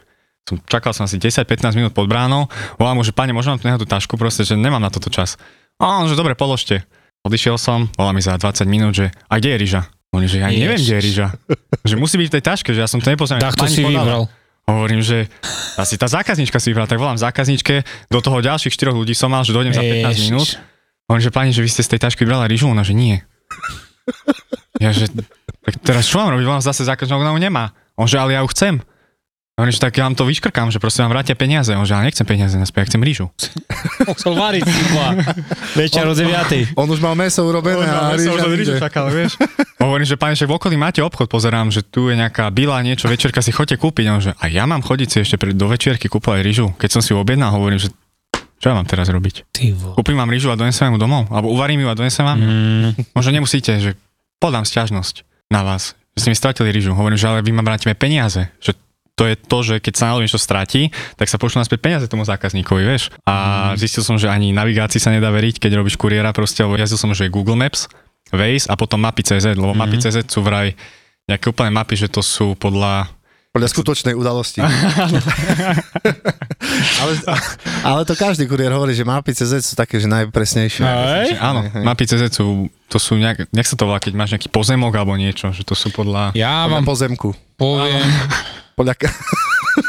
Som, 0.44 0.60
čakal 0.68 0.92
som 0.92 1.08
asi 1.08 1.16
10-15 1.16 1.72
minút 1.72 1.92
pod 1.96 2.04
bránou, 2.04 2.52
volám 2.76 3.00
mu, 3.00 3.02
že 3.02 3.16
pane, 3.16 3.32
môžem 3.32 3.56
vám 3.56 3.80
tu 3.80 3.84
tú 3.84 3.86
tašku, 3.88 4.20
proste, 4.20 4.44
že 4.44 4.60
nemám 4.60 4.80
na 4.80 4.92
toto 4.92 5.08
čas. 5.08 5.40
A 5.80 6.04
on, 6.04 6.06
že 6.06 6.12
dobre, 6.12 6.36
položte. 6.36 6.84
Odišiel 7.24 7.56
som, 7.56 7.88
volá 7.96 8.12
mi 8.12 8.20
za 8.20 8.36
20 8.36 8.68
minút, 8.68 8.92
že 8.92 9.08
a 9.32 9.40
kde 9.40 9.56
je 9.56 9.58
ryža? 9.64 9.82
On, 10.12 10.20
že 10.20 10.44
ja 10.44 10.52
neviem, 10.52 10.76
kde 10.76 10.94
je 10.94 11.00
Ježiš. 11.00 11.08
ryža. 11.16 11.26
že 11.88 11.94
musí 11.96 12.20
byť 12.20 12.28
v 12.28 12.34
tej 12.36 12.44
taške, 12.44 12.70
že 12.76 12.84
ja 12.84 12.88
som 12.88 13.00
to 13.00 13.08
nepoznal. 13.08 13.40
Tak 13.40 13.56
to 13.56 13.64
si 13.64 13.80
vybral. 13.80 14.28
Hovorím, 14.68 15.00
že 15.00 15.32
asi 15.80 15.96
tá 15.96 16.08
zákaznička 16.08 16.56
si 16.60 16.72
vybrala, 16.72 16.88
tak 16.88 17.00
volám 17.00 17.16
zákazničke, 17.16 17.84
do 18.12 18.20
toho 18.20 18.44
ďalších 18.44 18.72
4 18.72 18.92
ľudí 18.96 19.16
som 19.16 19.32
mal, 19.32 19.44
že 19.48 19.56
dojdem 19.56 19.72
za 19.72 19.80
15 19.80 20.12
Ježiš. 20.12 20.24
minút. 20.28 20.48
Hovorím, 21.08 21.24
že 21.24 21.32
pani, 21.32 21.50
že 21.52 21.60
vy 21.64 21.68
ste 21.72 21.82
z 21.84 21.96
tej 21.96 22.00
tašky 22.04 22.24
vybrala 22.24 22.48
rýžu? 22.48 22.68
Ona, 22.68 22.84
že 22.84 22.92
nie. 22.96 23.20
Ja, 24.80 24.92
že, 24.92 25.08
tak 25.64 25.80
teraz 25.80 26.04
čo 26.08 26.20
mám 26.20 26.32
robiť? 26.32 26.44
Volám 26.44 26.64
zase 26.64 26.84
zákazník, 26.84 27.16
ona 27.16 27.32
ju 27.32 27.40
nemá. 27.40 27.72
On, 27.96 28.08
že 28.08 28.20
ale 28.20 28.36
ja 28.36 28.44
ju 28.44 28.48
chcem. 28.52 28.80
Hovorím, 29.54 29.70
že 29.70 29.78
tak 29.78 29.94
ja 29.94 30.02
vám 30.02 30.18
to 30.18 30.26
vyškrkám, 30.26 30.74
že 30.74 30.82
proste 30.82 31.06
vám 31.06 31.14
vrátia 31.14 31.38
peniaze. 31.38 31.70
On, 31.70 31.86
že 31.86 31.94
ale 31.94 32.10
nechcem 32.10 32.26
peniaze 32.26 32.58
naspäť, 32.58 32.80
ja 32.80 32.88
chcem 32.90 33.02
rýžu. 33.06 33.30
Musel 34.10 34.34
variť. 34.34 34.66
Večer 35.78 36.02
o 36.02 36.14
9. 36.14 36.74
On 36.74 36.90
už 36.90 36.98
mal 36.98 37.14
meso 37.14 37.46
urobené 37.46 37.86
a 37.86 38.18
Ja 38.18 38.50
rýžu 38.50 38.74
ide. 38.74 38.82
čakal, 38.82 39.14
vieš. 39.14 39.38
Hovorím, 39.84 40.02
že 40.04 40.18
pani, 40.18 40.34
že 40.34 40.50
v 40.50 40.58
okolí 40.58 40.74
máte 40.74 40.98
obchod, 40.98 41.30
pozerám, 41.30 41.70
že 41.70 41.86
tu 41.86 42.10
je 42.10 42.18
nejaká 42.18 42.50
bila, 42.50 42.82
niečo, 42.82 43.06
večerka 43.06 43.38
si 43.38 43.54
chodte 43.54 43.78
kúpiť. 43.78 44.04
On, 44.10 44.18
že 44.18 44.34
a 44.34 44.50
ja 44.50 44.66
mám 44.66 44.82
chodiť 44.82 45.08
si 45.08 45.16
ešte 45.22 45.38
pred, 45.38 45.54
do 45.54 45.70
večierky 45.70 46.10
kúpovať 46.10 46.42
rýžu. 46.42 46.74
Keď 46.74 46.90
som 46.90 46.98
si 46.98 47.14
ju 47.14 47.22
objednal, 47.22 47.54
hovorím, 47.54 47.78
že 47.78 47.94
čo 48.58 48.66
ja 48.66 48.74
mám 48.74 48.90
teraz 48.90 49.06
robiť? 49.06 49.54
Kúpim 49.94 50.18
vám 50.18 50.34
rýžu 50.34 50.50
a 50.50 50.58
donesem 50.58 50.90
vám 50.90 50.98
ju 50.98 51.00
domov? 51.00 51.30
Alebo 51.30 51.54
uvarím 51.54 51.78
ju 51.78 51.86
a 51.86 51.94
donesem 51.94 52.26
vám? 52.26 52.38
Mm, 52.38 52.90
Možno 53.12 53.30
nemusíte, 53.30 53.70
že 53.78 53.94
podám 54.42 54.66
sťažnosť 54.66 55.22
na 55.46 55.62
vás, 55.62 55.94
že 56.16 56.26
ste 56.26 56.30
mi 56.32 56.38
stratili 56.38 56.74
rýžu. 56.74 56.90
Hovorím, 56.90 57.14
že 57.14 57.28
ale 57.28 57.38
vy 57.38 57.52
ma 57.52 57.62
vrátime 57.62 57.94
peniaze. 57.94 58.50
Že 58.58 58.82
to 59.14 59.30
je 59.30 59.34
to, 59.38 59.58
že 59.62 59.74
keď 59.78 59.94
sa 59.94 60.04
náhodou 60.10 60.26
niečo 60.26 60.42
stratí, 60.42 60.90
tak 61.14 61.30
sa 61.30 61.38
pošlú 61.38 61.62
naspäť 61.62 61.80
peniaze 61.82 62.06
tomu 62.10 62.26
zákazníkovi, 62.26 62.82
vieš. 62.82 63.14
A 63.22 63.70
zistil 63.78 64.02
som, 64.02 64.18
že 64.18 64.26
ani 64.26 64.50
navigácii 64.50 64.98
sa 64.98 65.14
nedá 65.14 65.30
veriť, 65.30 65.62
keď 65.62 65.78
robíš 65.78 65.94
kuriéra 65.94 66.34
proste, 66.34 66.66
lebo 66.66 66.74
jazdil 66.74 66.98
som, 66.98 67.14
že 67.14 67.30
je 67.30 67.34
Google 67.34 67.54
Maps, 67.54 67.86
Waze 68.34 68.66
a 68.66 68.74
potom 68.74 68.98
mapy.cz, 68.98 69.54
lebo 69.54 69.70
mapy.cz 69.70 70.26
sú 70.26 70.42
vraj 70.42 70.74
nejaké 71.30 71.46
úplné 71.48 71.70
mapy, 71.70 71.94
že 71.94 72.10
to 72.10 72.20
sú 72.20 72.58
podľa 72.58 73.08
Podľa 73.54 73.70
skutočnej 73.70 74.18
udalosti. 74.18 74.58
ale, 76.98 77.12
ale 77.82 78.00
to 78.02 78.14
každý 78.14 78.44
kuriér 78.44 78.74
hovorí, 78.74 78.90
že 78.90 79.06
mapy 79.06 79.30
CZ 79.30 79.62
sú 79.62 79.74
také, 79.74 79.96
že 79.96 80.10
najpresnejšie. 80.10 80.82
Hej? 80.82 81.26
že 81.30 81.38
áno, 81.38 81.62
Hej, 81.62 81.70
hej. 81.70 81.84
mapy 81.86 82.04
CZ 82.04 82.22
sú, 82.30 82.46
to 82.88 82.98
sú 82.98 83.14
nejak, 83.14 83.46
nech 83.50 83.62
sa 83.64 83.78
to 83.78 83.86
volá, 83.86 84.02
keď 84.02 84.12
máš 84.12 84.34
nejaký 84.34 84.50
pozemok 84.50 84.90
alebo 84.90 85.14
niečo, 85.14 85.54
že 85.54 85.62
to 85.62 85.72
sú 85.72 85.94
podľa... 85.94 86.34
Ja 86.34 86.66
Podľa 86.66 86.72
vám 86.72 86.82
pozemku. 86.82 87.28
poviem, 87.54 88.02
Podľa, 88.74 88.94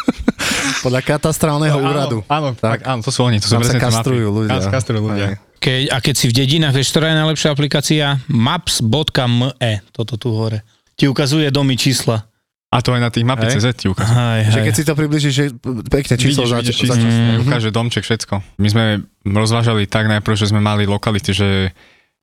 podľa 0.86 1.02
katastrálneho 1.02 1.78
úradu. 1.82 2.22
Áno, 2.30 2.54
áno, 2.54 2.54
tak, 2.54 2.86
áno, 2.86 3.02
to 3.02 3.10
sú 3.10 3.26
oni, 3.26 3.42
to 3.42 3.50
sú 3.50 3.58
Tam 3.58 3.66
sa 3.66 3.74
tie 3.74 3.82
mapy. 3.82 3.90
kastrujú 3.90 4.28
ľudia. 4.30 4.62
Kastrujú 4.62 5.02
ľudia. 5.02 5.28
Keď, 5.58 5.82
a 5.90 5.98
keď 5.98 6.14
si 6.14 6.26
v 6.30 6.34
dedinách, 6.38 6.74
vieš, 6.78 6.94
ktorá 6.94 7.10
je 7.10 7.18
najlepšia 7.18 7.50
aplikácia? 7.50 8.06
Maps.me, 8.30 9.74
toto 9.90 10.22
tu 10.22 10.30
hore. 10.30 10.62
Ti 10.94 11.10
ukazuje 11.10 11.50
domy 11.50 11.74
čísla. 11.74 12.30
A 12.70 12.82
to 12.84 12.92
aj 12.92 13.02
na 13.02 13.12
tých 13.14 13.24
mapy 13.24 13.46
Hej. 13.48 13.62
CZ 13.62 13.68
ti 13.78 13.86
ukazuje. 13.88 14.12
Hej, 14.12 14.40
Že 14.52 14.60
hej. 14.60 14.66
keď 14.68 14.74
si 14.76 14.84
to 14.84 14.94
približíš, 14.94 15.34
že 15.34 15.46
pekne 15.88 16.16
číslo 16.18 16.44
Vidíš, 16.44 16.52
za, 16.52 16.58
vidíš 16.60 16.76
číslo, 16.76 16.96
za, 16.96 17.02
mm. 17.02 17.14
Mhm. 17.16 17.42
ukáže 17.48 17.70
domček, 17.72 18.04
všetko. 18.04 18.34
My 18.60 18.68
sme 18.68 18.84
rozvážali 19.24 19.88
tak 19.88 20.10
najprv, 20.10 20.36
že 20.36 20.50
sme 20.52 20.60
mali 20.60 20.84
lokality, 20.84 21.32
že 21.32 21.48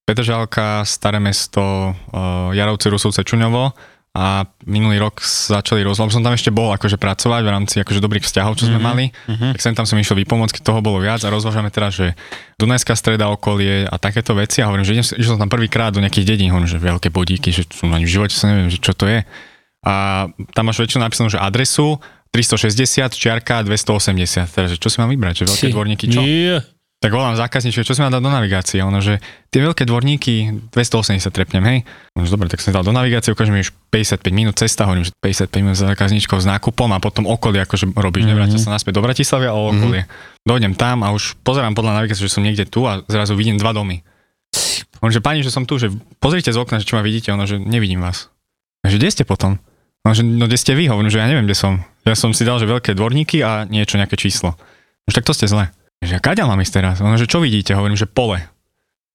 Petržalka, 0.02 0.82
Staré 0.82 1.22
mesto, 1.22 1.62
uh, 1.94 2.50
Jarovce, 2.52 2.90
Rusovce, 2.90 3.22
Čuňovo 3.22 3.70
a 4.12 4.44
minulý 4.68 5.00
rok 5.00 5.24
začali 5.24 5.80
rozhľad, 5.80 6.12
som 6.12 6.20
tam 6.20 6.36
ešte 6.36 6.52
bol 6.52 6.68
akože 6.76 7.00
pracovať 7.00 7.40
v 7.40 7.48
rámci 7.48 7.74
akože 7.80 7.96
dobrých 7.96 8.28
vzťahov, 8.28 8.60
čo 8.60 8.68
sme 8.68 8.76
Mhm, 8.76 8.84
mali, 8.84 9.08
tak 9.56 9.64
sem 9.64 9.72
tam 9.72 9.88
som 9.88 9.96
išiel 9.96 10.20
vypomôcť, 10.20 10.60
keď 10.60 10.62
toho 10.68 10.84
bolo 10.84 11.00
viac 11.00 11.24
a 11.24 11.32
rozvážame 11.32 11.72
teraz, 11.72 11.96
že 11.96 12.12
Dunajská 12.60 12.92
streda 12.92 13.32
okolie 13.32 13.88
a 13.88 13.96
takéto 13.96 14.36
veci 14.36 14.60
a 14.60 14.68
hovorím, 14.68 14.84
že 14.84 14.92
idem, 15.00 15.06
išiel 15.16 15.40
som 15.40 15.40
tam 15.40 15.48
prvýkrát 15.48 15.96
do 15.96 16.04
nejakých 16.04 16.28
dedín, 16.28 16.52
hovorím, 16.52 16.68
že 16.68 16.76
veľké 16.76 17.08
bodíky, 17.08 17.56
že 17.56 17.64
som 17.72 17.88
ani 17.88 18.04
v 18.04 18.12
živote 18.12 18.36
sa 18.36 18.52
neviem, 18.52 18.68
že 18.68 18.84
čo 18.84 18.92
to 18.92 19.08
je. 19.08 19.24
A 19.82 20.26
tam 20.54 20.70
máš 20.70 20.78
väčšinou 20.78 21.02
napísanú, 21.02 21.28
že 21.28 21.42
adresu 21.42 21.98
360, 22.30 23.12
čiarka 23.12 23.60
280. 23.66 24.46
Teraz, 24.48 24.70
čo 24.78 24.88
si 24.88 24.96
mám 25.02 25.10
vybrať? 25.10 25.42
Že 25.42 25.44
veľké 25.52 25.66
Si- 25.68 25.74
dvorníky, 25.74 26.04
čo? 26.08 26.22
Nie. 26.22 26.62
Tak 27.02 27.10
volám 27.10 27.34
zákazníčke, 27.34 27.82
čo 27.82 27.98
si 27.98 28.00
mám 28.00 28.14
dať 28.14 28.22
do 28.22 28.30
navigácie? 28.30 28.78
Ono, 28.78 29.02
že 29.02 29.18
tie 29.50 29.58
veľké 29.58 29.82
dvorníky 29.90 30.70
280 30.70 31.34
trepnem, 31.34 31.64
hej? 31.66 31.78
Ono, 32.14 32.22
že 32.22 32.30
dobre, 32.30 32.46
tak 32.46 32.62
som 32.62 32.70
dal 32.70 32.86
do 32.86 32.94
navigácie, 32.94 33.34
ukážem 33.34 33.58
už 33.58 33.74
55 33.90 34.22
minút 34.30 34.54
cesta, 34.54 34.86
hovorím, 34.86 35.10
že 35.10 35.12
55 35.18 35.66
minút 35.66 35.76
za 35.82 35.90
zákazníčkou 35.90 36.38
s 36.38 36.46
nákupom 36.46 36.94
a 36.94 37.02
potom 37.02 37.26
okolie, 37.26 37.66
akože 37.66 37.90
robíš, 37.98 38.30
mm-hmm. 38.30 38.54
sa 38.54 38.70
naspäť 38.70 39.02
do 39.02 39.02
Bratislavy, 39.02 39.50
ale 39.50 39.60
okolie. 39.74 40.02
Mm-hmm. 40.06 40.46
Dojdem 40.46 40.72
tam 40.78 41.02
a 41.02 41.10
už 41.10 41.42
pozerám 41.42 41.74
podľa 41.74 41.98
navigácie, 41.98 42.22
že 42.22 42.30
som 42.30 42.46
niekde 42.46 42.70
tu 42.70 42.86
a 42.86 43.02
zrazu 43.10 43.34
vidím 43.34 43.58
dva 43.58 43.74
domy. 43.74 44.06
On, 45.02 45.10
že 45.10 45.18
pani, 45.18 45.42
že 45.42 45.50
som 45.50 45.66
tu, 45.66 45.82
že 45.82 45.90
pozrite 46.22 46.54
z 46.54 46.58
okna, 46.62 46.78
že 46.78 46.86
či 46.86 46.94
ma 46.94 47.02
vidíte, 47.02 47.34
ono, 47.34 47.50
že 47.50 47.58
nevidím 47.58 47.98
vás. 47.98 48.30
A 48.86 48.94
že 48.94 49.02
kde 49.02 49.10
ste 49.10 49.24
potom? 49.26 49.58
No, 50.02 50.10
že, 50.10 50.26
no 50.26 50.50
kde 50.50 50.58
ste 50.58 50.74
vy? 50.74 50.90
Hovorím, 50.90 51.14
že 51.14 51.22
ja 51.22 51.30
neviem, 51.30 51.46
kde 51.46 51.54
som. 51.54 51.78
Ja 52.02 52.18
som 52.18 52.34
si 52.34 52.42
dal, 52.42 52.58
že 52.58 52.66
veľké 52.66 52.98
dvorníky 52.98 53.38
a 53.46 53.62
niečo, 53.70 53.94
nejaké 53.94 54.18
číslo. 54.18 54.58
Už 55.06 55.14
tak 55.14 55.26
to 55.26 55.34
ste 55.34 55.46
zle. 55.46 55.70
Že 56.02 56.18
a 56.18 56.20
kaďa 56.22 56.50
mám 56.50 56.58
ísť 56.58 56.74
teraz? 56.82 56.96
Ono, 56.98 57.14
že 57.14 57.30
čo 57.30 57.38
vidíte? 57.38 57.78
Hovorím, 57.78 57.94
že 57.94 58.10
pole. 58.10 58.42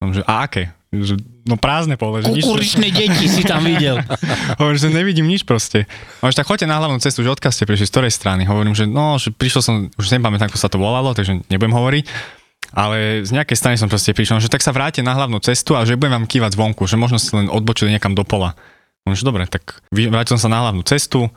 Hovorím, 0.00 0.16
že 0.16 0.24
a 0.24 0.48
aké? 0.48 0.72
Že, 0.88 1.20
no 1.44 1.60
prázdne 1.60 2.00
pole, 2.00 2.24
že 2.24 2.32
nič. 2.32 2.48
Kukuričné 2.48 2.88
deti 2.88 3.28
si 3.28 3.44
tam 3.44 3.60
videl. 3.60 4.00
Hovorím, 4.60 4.80
že 4.80 4.88
nevidím 4.88 5.28
nič 5.28 5.44
proste. 5.44 5.84
Hovorím, 6.24 6.32
že 6.32 6.40
tak 6.40 6.48
choďte 6.48 6.64
na 6.64 6.80
hlavnú 6.80 6.96
cestu, 7.04 7.20
že 7.20 7.28
odkiaľ 7.28 7.52
ste 7.52 7.68
prišli, 7.68 7.84
z 7.84 7.92
ktorej 7.92 8.12
strany. 8.16 8.48
Hovorím, 8.48 8.72
že 8.72 8.88
no, 8.88 9.20
že 9.20 9.28
prišiel 9.28 9.60
som, 9.60 9.74
už 10.00 10.08
nepamätám, 10.16 10.48
ako 10.48 10.56
sa 10.56 10.72
to 10.72 10.80
volalo, 10.80 11.12
takže 11.12 11.44
nebudem 11.52 11.76
hovoriť. 11.76 12.04
Ale 12.72 13.20
z 13.24 13.30
nejakej 13.36 13.56
strany 13.60 13.76
som 13.76 13.92
proste 13.92 14.16
prišiel, 14.16 14.40
že 14.40 14.48
tak 14.48 14.64
sa 14.64 14.72
vráte 14.72 15.04
na 15.04 15.12
hlavnú 15.12 15.40
cestu 15.44 15.76
a 15.76 15.84
že 15.84 16.00
budem 16.00 16.24
vám 16.24 16.26
kývať 16.28 16.56
zvonku, 16.56 16.88
že 16.88 16.96
možno 16.96 17.20
ste 17.20 17.36
len 17.36 17.52
odbočili 17.52 17.92
niekam 17.92 18.16
do 18.16 18.24
pola. 18.24 18.56
Že 19.14 19.24
dobre, 19.28 19.44
tak 19.48 19.80
vrátil 19.92 20.36
som 20.36 20.48
sa 20.48 20.50
na 20.50 20.58
hlavnú 20.66 20.82
cestu, 20.84 21.28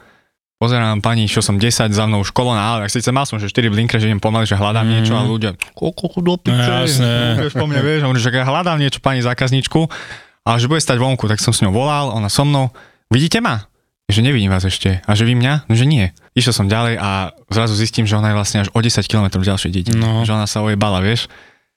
pozerám 0.61 1.01
pani, 1.01 1.25
čo 1.25 1.41
som 1.41 1.57
10, 1.57 1.89
za 1.89 2.03
mnou 2.05 2.21
už 2.21 2.29
kolona, 2.35 2.61
ale 2.61 2.91
síce 2.91 3.09
mal 3.09 3.25
som, 3.25 3.41
že 3.41 3.49
4 3.49 3.73
blinkre, 3.73 3.97
že 3.97 4.05
idem 4.05 4.21
pomaly, 4.21 4.45
že 4.45 4.53
hľadám 4.53 4.85
mm. 4.85 4.91
niečo 4.93 5.13
a 5.17 5.25
ľudia, 5.25 5.51
koľko 5.73 6.21
do 6.21 6.37
piče, 6.37 6.69
No, 6.69 6.85
jasné. 6.85 7.13
po 7.57 7.65
mne, 7.65 7.81
vieš, 7.81 8.05
že 8.21 8.29
ja 8.29 8.45
hľadám 8.45 8.77
niečo 8.77 9.01
pani 9.01 9.25
zákazničku, 9.25 9.89
a 10.41 10.57
že 10.57 10.65
bude 10.65 10.81
stať 10.81 10.97
vonku, 10.97 11.29
tak 11.29 11.41
som 11.41 11.53
s 11.53 11.61
ňou 11.61 11.73
volal, 11.73 12.13
ona 12.13 12.29
so 12.29 12.45
mnou, 12.45 12.73
vidíte 13.13 13.41
ma? 13.41 13.69
Že 14.09 14.27
nevidím 14.27 14.51
vás 14.51 14.67
ešte. 14.67 14.99
A 15.07 15.15
že 15.15 15.23
vy 15.23 15.39
mňa? 15.39 15.71
No, 15.71 15.73
že 15.77 15.87
nie. 15.87 16.11
Išiel 16.35 16.51
som 16.51 16.67
ďalej 16.67 16.99
a 16.99 17.31
zrazu 17.47 17.79
zistím, 17.79 18.03
že 18.03 18.19
ona 18.19 18.33
je 18.33 18.35
vlastne 18.35 18.59
až 18.65 18.69
o 18.75 18.79
10 18.83 19.07
km 19.07 19.39
ďalšej 19.39 19.71
dedine. 19.71 19.95
No. 19.95 20.27
Že 20.27 20.35
ona 20.35 20.47
sa 20.51 20.59
ojebala, 20.59 20.99
vieš. 20.99 21.31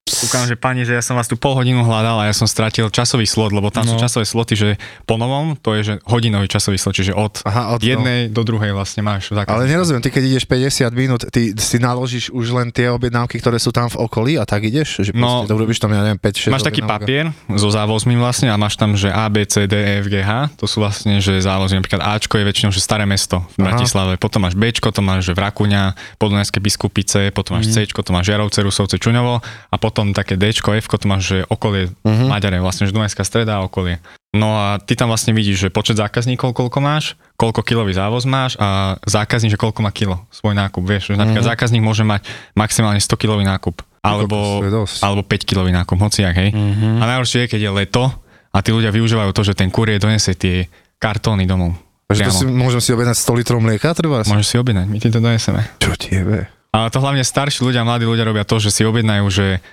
Kúkam, 0.05 0.45
že 0.45 0.53
pani, 0.53 0.85
že 0.85 0.93
ja 0.93 1.01
som 1.01 1.17
vás 1.17 1.25
tu 1.25 1.33
pol 1.33 1.57
hodinu 1.57 1.81
hľadal 1.81 2.21
a 2.21 2.29
ja 2.29 2.37
som 2.37 2.45
stratil 2.45 2.93
časový 2.93 3.25
slot, 3.25 3.57
lebo 3.57 3.73
tam 3.73 3.88
no. 3.88 3.88
sú 3.88 3.97
No. 3.97 4.05
časové 4.05 4.29
sloty, 4.29 4.53
že 4.53 4.69
po 5.09 5.17
novom 5.17 5.57
to 5.57 5.73
je 5.73 5.81
že 5.83 5.95
hodinový 6.05 6.45
časový 6.45 6.77
slot, 6.77 6.93
čiže 6.93 7.17
od, 7.17 7.40
Aha, 7.40 7.73
od- 7.73 7.81
jednej 7.81 8.29
do 8.29 8.45
druhej 8.45 8.77
vlastne 8.77 9.01
máš 9.01 9.33
zákaz. 9.33 9.49
Ale 9.49 9.64
nerozumiem, 9.64 10.05
ty 10.05 10.12
keď 10.12 10.23
ideš 10.29 10.45
50 10.45 10.93
minút, 10.93 11.25
ty 11.33 11.57
si 11.57 11.81
naložíš 11.81 12.29
už 12.29 12.53
len 12.53 12.69
tie 12.69 12.93
objednávky, 12.93 13.40
ktoré 13.40 13.57
sú 13.57 13.73
tam 13.73 13.88
v 13.88 13.97
okolí 13.97 14.37
a 14.37 14.45
tak 14.45 14.69
ideš? 14.69 15.09
Že 15.09 15.17
No, 15.17 15.40
no, 15.40 15.49
to 15.49 15.57
urobíš 15.57 15.81
tam, 15.81 15.88
ja 15.88 16.05
neviem, 16.05 16.21
5-6 16.21 16.53
Máš 16.53 16.69
taký 16.69 16.85
papier 16.85 17.33
so 17.51 17.73
závozmi 17.73 18.21
vlastne 18.21 18.53
a 18.53 18.61
máš 18.61 18.77
tam, 18.77 18.93
že 18.93 19.09
A, 19.09 19.25
B, 19.33 19.49
C, 19.49 19.64
D, 19.64 19.73
E, 19.73 20.05
F, 20.05 20.12
G, 20.12 20.21
H. 20.21 20.53
To 20.61 20.69
sú 20.69 20.85
vlastne, 20.85 21.17
že 21.17 21.33
závozy. 21.40 21.81
Napríklad 21.81 22.05
Ačko 22.05 22.37
je 22.37 22.45
väčšinou, 22.45 22.69
že 22.69 22.85
staré 22.85 23.09
mesto 23.09 23.40
v 23.57 23.64
Aha. 23.64 23.73
Bratislave. 23.73 24.21
Potom 24.21 24.45
máš 24.45 24.53
Bčko, 24.53 24.93
to 24.93 25.01
máš, 25.01 25.25
že 25.25 25.33
v 25.33 25.40
Rakuňa, 25.40 25.97
Podunajské 26.21 26.61
biskupice, 26.61 27.33
potom 27.33 27.57
máš 27.57 27.73
Cčko, 27.73 28.05
to 28.05 28.12
máš 28.12 28.29
Žiarovce, 28.29 28.61
Rusovce, 28.61 29.01
Čuňovo 29.01 29.40
a 29.71 29.77
potom 29.79 29.93
také 29.94 30.35
Dčko, 30.35 30.74
Fko, 30.74 30.98
to 30.98 31.07
máš, 31.07 31.22
že 31.30 31.38
okolie 31.46 31.94
uh-huh. 32.02 32.26
Maďare, 32.26 32.59
vlastne, 32.59 32.90
že 32.90 32.92
Dunajská 32.92 33.22
streda 33.22 33.62
a 33.62 33.64
okolie. 33.64 34.02
No 34.35 34.59
a 34.59 34.83
ty 34.83 34.98
tam 34.98 35.14
vlastne 35.14 35.30
vidíš, 35.30 35.66
že 35.66 35.68
počet 35.70 35.94
zákazníkov, 35.94 36.59
koľko 36.59 36.83
máš, 36.83 37.14
koľko 37.38 37.62
kilový 37.62 37.94
závoz 37.94 38.26
máš 38.26 38.59
a 38.59 38.98
zákazník, 39.07 39.54
že 39.54 39.61
koľko 39.62 39.87
má 39.87 39.94
kilo 39.94 40.18
svoj 40.35 40.59
nákup. 40.59 40.83
Vieš, 40.83 41.14
že 41.14 41.20
napríklad 41.20 41.46
uh-huh. 41.46 41.54
zákazník 41.54 41.87
môže 41.87 42.02
mať 42.02 42.26
maximálne 42.59 42.98
100 42.98 43.14
kilový 43.14 43.46
nákup. 43.46 43.87
Alebo, 44.04 44.61
alebo 45.00 45.22
5 45.24 45.48
kilový 45.48 45.72
nákup, 45.72 45.96
hociak, 45.96 46.37
hej. 46.37 46.52
Mm-hmm. 46.52 47.00
A 47.00 47.04
najhoršie 47.09 47.48
je, 47.48 47.57
keď 47.57 47.61
je 47.64 47.70
leto 47.72 48.04
a 48.52 48.59
tí 48.61 48.68
ľudia 48.68 48.92
využívajú 48.92 49.33
to, 49.33 49.42
že 49.48 49.57
ten 49.57 49.72
kurier 49.72 49.96
donese 49.96 50.37
tie 50.37 50.68
kartóny 51.00 51.48
domov. 51.48 51.72
Takže 52.04 52.28
to 52.28 52.33
si, 52.37 52.44
môžem 52.44 52.85
si 52.85 52.90
objednať 52.92 53.16
100 53.16 53.40
litrov 53.40 53.59
mlieka, 53.64 53.96
treba? 53.96 54.20
Môžeš 54.28 54.46
si 54.46 54.57
objednať, 54.61 54.87
my 54.92 54.98
ti 55.00 55.09
to 55.09 55.24
doneseme. 55.24 55.64
Čo 55.80 55.96
tiebe? 55.96 56.52
Ale 56.68 56.92
to 56.92 57.00
hlavne 57.00 57.24
starší 57.24 57.64
ľudia, 57.64 57.87
mladí 57.87 58.04
ľudia 58.04 58.28
robia 58.28 58.44
to, 58.44 58.61
že 58.61 58.74
si 58.74 58.83
objednajú, 58.85 59.24
že 59.33 59.64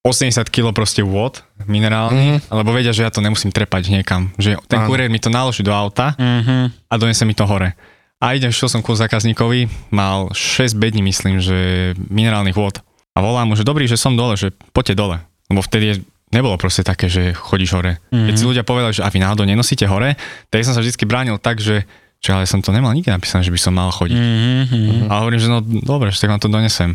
80 0.00 0.48
kg 0.48 0.72
proste 0.72 1.04
vôd 1.04 1.44
minerálny, 1.68 2.40
mm-hmm. 2.40 2.56
lebo 2.56 2.72
vedia, 2.72 2.88
že 2.88 3.04
ja 3.04 3.12
to 3.12 3.20
nemusím 3.20 3.52
trepať 3.52 3.92
niekam. 3.92 4.32
Že 4.40 4.56
ten 4.64 4.80
kurier 4.88 5.12
mi 5.12 5.20
to 5.20 5.28
naloží 5.28 5.60
do 5.60 5.76
auta 5.76 6.16
Mhm. 6.16 6.88
a 6.88 6.94
donese 6.96 7.28
mi 7.28 7.36
to 7.36 7.44
hore. 7.44 7.76
A 8.20 8.36
idem, 8.36 8.52
šiel 8.52 8.68
som 8.68 8.80
ku 8.84 8.92
zákazníkovi, 8.96 9.92
mal 9.92 10.28
6 10.32 10.76
bední, 10.76 11.00
myslím, 11.04 11.40
že 11.40 11.92
minerálnych 12.12 12.56
vôd. 12.56 12.80
A 13.16 13.24
volám 13.24 13.48
mu, 13.48 13.56
že 13.56 13.64
dobrý, 13.64 13.88
že 13.88 13.96
som 13.96 14.16
dole, 14.16 14.36
že 14.36 14.52
poďte 14.72 14.96
dole. 14.96 15.16
Lebo 15.48 15.60
vtedy 15.64 15.84
je, 15.84 15.94
nebolo 16.32 16.56
proste 16.60 16.84
také, 16.84 17.08
že 17.08 17.32
chodíš 17.32 17.72
hore. 17.76 17.96
Mm-hmm. 18.12 18.26
Keď 18.28 18.34
si 18.36 18.44
ľudia 18.44 18.64
povedali, 18.64 18.92
že 18.96 19.04
a 19.04 19.12
vy 19.12 19.20
náhodou 19.20 19.44
nenosíte 19.48 19.84
hore, 19.88 20.16
tak 20.52 20.64
som 20.64 20.76
sa 20.76 20.80
vždy 20.84 20.96
bránil 21.04 21.36
tak, 21.40 21.60
že 21.60 21.84
že 22.20 22.36
ale 22.36 22.44
som 22.44 22.60
to 22.60 22.68
nemal 22.68 22.92
nikde 22.92 23.08
napísané, 23.08 23.40
že 23.40 23.48
by 23.48 23.56
som 23.56 23.72
mal 23.72 23.88
chodiť. 23.88 24.20
Mhm. 24.20 25.08
A 25.08 25.24
hovorím, 25.24 25.40
že 25.40 25.48
no 25.48 25.64
dobre, 25.64 26.12
že 26.12 26.20
tak 26.20 26.28
vám 26.28 26.40
to 26.44 26.52
donesem. 26.52 26.92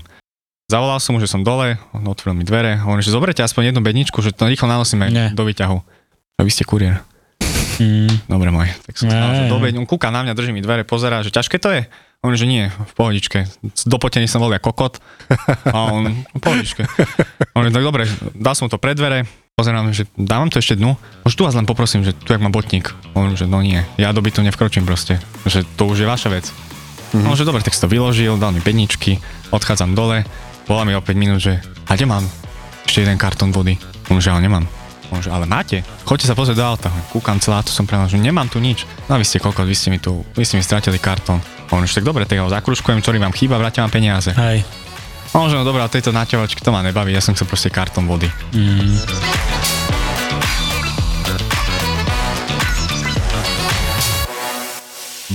Zavolal 0.66 0.98
som 0.98 1.14
mu, 1.14 1.22
že 1.22 1.30
som 1.30 1.46
dole, 1.46 1.78
on 1.94 2.02
otvoril 2.10 2.42
mi 2.42 2.46
dvere, 2.46 2.82
hovorím, 2.82 3.06
že 3.06 3.14
zoberete 3.14 3.46
aspoň 3.46 3.70
jednu 3.70 3.86
bedničku, 3.86 4.18
že 4.26 4.34
to 4.34 4.50
rýchlo 4.50 4.66
nanosíme 4.66 5.14
Nie. 5.14 5.30
do 5.30 5.46
výťahu. 5.46 5.78
A 5.78 6.40
vy 6.42 6.50
ste 6.50 6.66
kuriér. 6.66 7.06
Mhm. 7.78 8.26
Dobre 8.26 8.50
môj. 8.50 8.74
Tak 8.90 8.98
som 8.98 9.06
sa 9.14 9.46
že 9.46 9.46
dobe, 9.46 9.70
on 9.78 9.86
kúka 9.86 10.10
na 10.10 10.26
mňa, 10.26 10.34
drží 10.34 10.50
mi 10.56 10.66
dvere, 10.66 10.82
pozerá, 10.82 11.22
že 11.22 11.30
ťažké 11.30 11.62
to 11.62 11.70
je. 11.70 11.82
Hovorím, 12.26 12.40
že 12.42 12.48
nie, 12.50 12.64
v 12.74 12.94
pohodičke. 12.98 13.46
Dopotený 13.86 14.26
som 14.26 14.42
bol 14.42 14.50
jak 14.50 14.66
kokot. 14.66 14.98
A 15.70 15.78
on, 15.94 16.26
v 16.34 16.42
pohodičke. 16.42 16.90
Hovorím, 17.54 17.70
tak 17.70 17.84
dobre, 17.86 18.10
dal 18.34 18.58
som 18.58 18.66
to 18.66 18.82
pred 18.82 18.98
dvere, 18.98 19.30
pozerám, 19.54 19.94
že 19.94 20.10
dávam 20.18 20.50
to 20.50 20.58
ešte 20.58 20.74
dnu. 20.82 20.98
Už 21.30 21.38
tu 21.38 21.46
vás 21.46 21.54
len 21.54 21.70
poprosím, 21.70 22.02
že 22.02 22.18
tu 22.18 22.34
jak 22.34 22.42
má 22.42 22.50
botník. 22.50 22.90
Hovorím, 23.14 23.38
že 23.38 23.46
no 23.46 23.62
nie, 23.62 23.86
ja 24.02 24.10
do 24.10 24.26
bytu 24.26 24.42
nevkročím 24.42 24.90
proste. 24.90 25.22
Že 25.46 25.70
to 25.78 25.86
už 25.86 26.02
je 26.02 26.08
vaša 26.10 26.34
vec. 26.34 26.50
Mm-hmm. 26.50 27.22
No, 27.22 27.38
že 27.38 27.46
dobre, 27.46 27.62
tak 27.62 27.78
si 27.78 27.80
to 27.80 27.88
vyložil, 27.92 28.42
dal 28.42 28.50
mi 28.50 28.60
pedničky, 28.60 29.22
odchádzam 29.54 29.94
dole, 29.94 30.26
volá 30.66 30.84
mi 30.86 30.94
o 30.98 31.02
5 31.02 31.14
minút, 31.16 31.42
že 31.42 31.62
a 31.86 31.94
kde 31.94 32.06
mám 32.10 32.26
ešte 32.86 33.06
jeden 33.06 33.18
kartón 33.18 33.54
vody? 33.54 33.78
Hovorím, 34.06 34.22
že 34.22 34.32
ale 34.34 34.42
nemám. 34.46 34.66
On 35.14 35.22
že, 35.22 35.30
ale 35.30 35.46
máte? 35.46 35.86
Choďte 36.02 36.34
sa 36.34 36.36
pozrieť 36.38 36.58
do 36.58 36.66
auta. 36.66 36.90
Kúkam 37.14 37.38
celá, 37.38 37.62
to 37.62 37.70
som 37.70 37.86
prenal, 37.86 38.10
že 38.10 38.18
nemám 38.18 38.50
tu 38.50 38.58
nič. 38.58 38.90
No 39.06 39.18
a 39.18 39.22
vy 39.22 39.26
ste 39.26 39.38
koľko, 39.38 39.62
vy 39.62 39.76
ste 39.78 39.94
mi 39.94 40.02
tu, 40.02 40.26
vy 40.34 40.44
ste 40.46 40.58
mi 40.58 40.66
stratili 40.66 40.98
kartón. 40.98 41.42
On 41.70 41.82
že 41.86 42.02
tak 42.02 42.06
dobre, 42.06 42.26
tak 42.26 42.42
ho 42.42 42.50
zakružkujem, 42.50 43.02
ktorý 43.02 43.18
vám 43.22 43.34
chýba, 43.34 43.62
vrátim 43.62 43.86
vám 43.86 43.94
peniaze. 43.94 44.34
Hej. 44.34 44.66
On 45.36 45.50
že 45.50 45.58
no 45.58 45.68
dobré, 45.68 45.84
a 45.84 45.92
tejto 45.92 46.16
naťahovačky 46.16 46.62
to 46.64 46.72
ma 46.74 46.80
nebaví, 46.82 47.12
ja 47.12 47.22
som 47.22 47.36
chcel 47.36 47.50
proste 47.50 47.70
kartón 47.70 48.10
vody. 48.10 48.30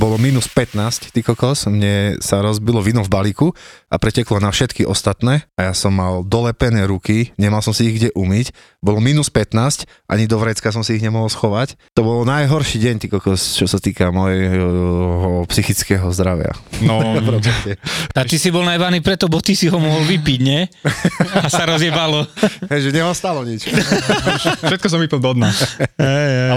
Bolo 0.00 0.16
minus 0.16 0.48
15, 0.48 1.12
ty 1.12 1.20
kokos, 1.20 1.68
mne 1.68 2.16
sa 2.24 2.40
rozbilo 2.40 2.80
víno 2.80 3.04
v 3.04 3.12
balíku 3.12 3.52
a 3.92 4.00
preteklo 4.00 4.40
na 4.40 4.48
všetky 4.48 4.88
ostatné 4.88 5.44
a 5.60 5.68
ja 5.68 5.72
som 5.76 5.92
mal 5.92 6.24
dolepené 6.24 6.88
ruky, 6.88 7.36
nemal 7.36 7.60
som 7.60 7.76
si 7.76 7.84
ich 7.84 8.00
kde 8.00 8.08
umyť, 8.16 8.48
bolo 8.80 8.96
minus 8.96 9.28
15, 9.28 9.84
ani 10.08 10.24
do 10.24 10.40
vrecka 10.40 10.72
som 10.72 10.80
si 10.80 10.96
ich 10.96 11.04
nemohol 11.04 11.28
schovať. 11.28 11.76
To 11.92 12.00
bol 12.00 12.24
najhorší 12.24 12.80
deň, 12.80 12.94
ty 12.96 13.06
kokos, 13.12 13.60
čo 13.60 13.68
sa 13.68 13.76
týka 13.76 14.08
mojho 14.08 15.44
psychického 15.52 16.08
zdravia. 16.16 16.56
No. 16.80 17.20
A 18.16 18.24
ty 18.24 18.40
si 18.40 18.48
bol 18.48 18.64
najvaný 18.64 19.04
preto, 19.04 19.28
bo 19.28 19.44
ty 19.44 19.52
si 19.52 19.68
ho 19.68 19.76
mohol 19.76 20.08
vypiť, 20.08 20.40
nie? 20.40 20.64
A 21.44 21.52
sa 21.52 21.68
rozjebalo. 21.68 22.24
Hej, 22.72 22.88
že 22.88 22.90
neostalo 22.96 23.44
nič. 23.44 23.68
všetko 24.64 24.86
som 24.88 24.96
vypil 24.96 25.20
do 25.20 25.36
dna. 25.36 25.52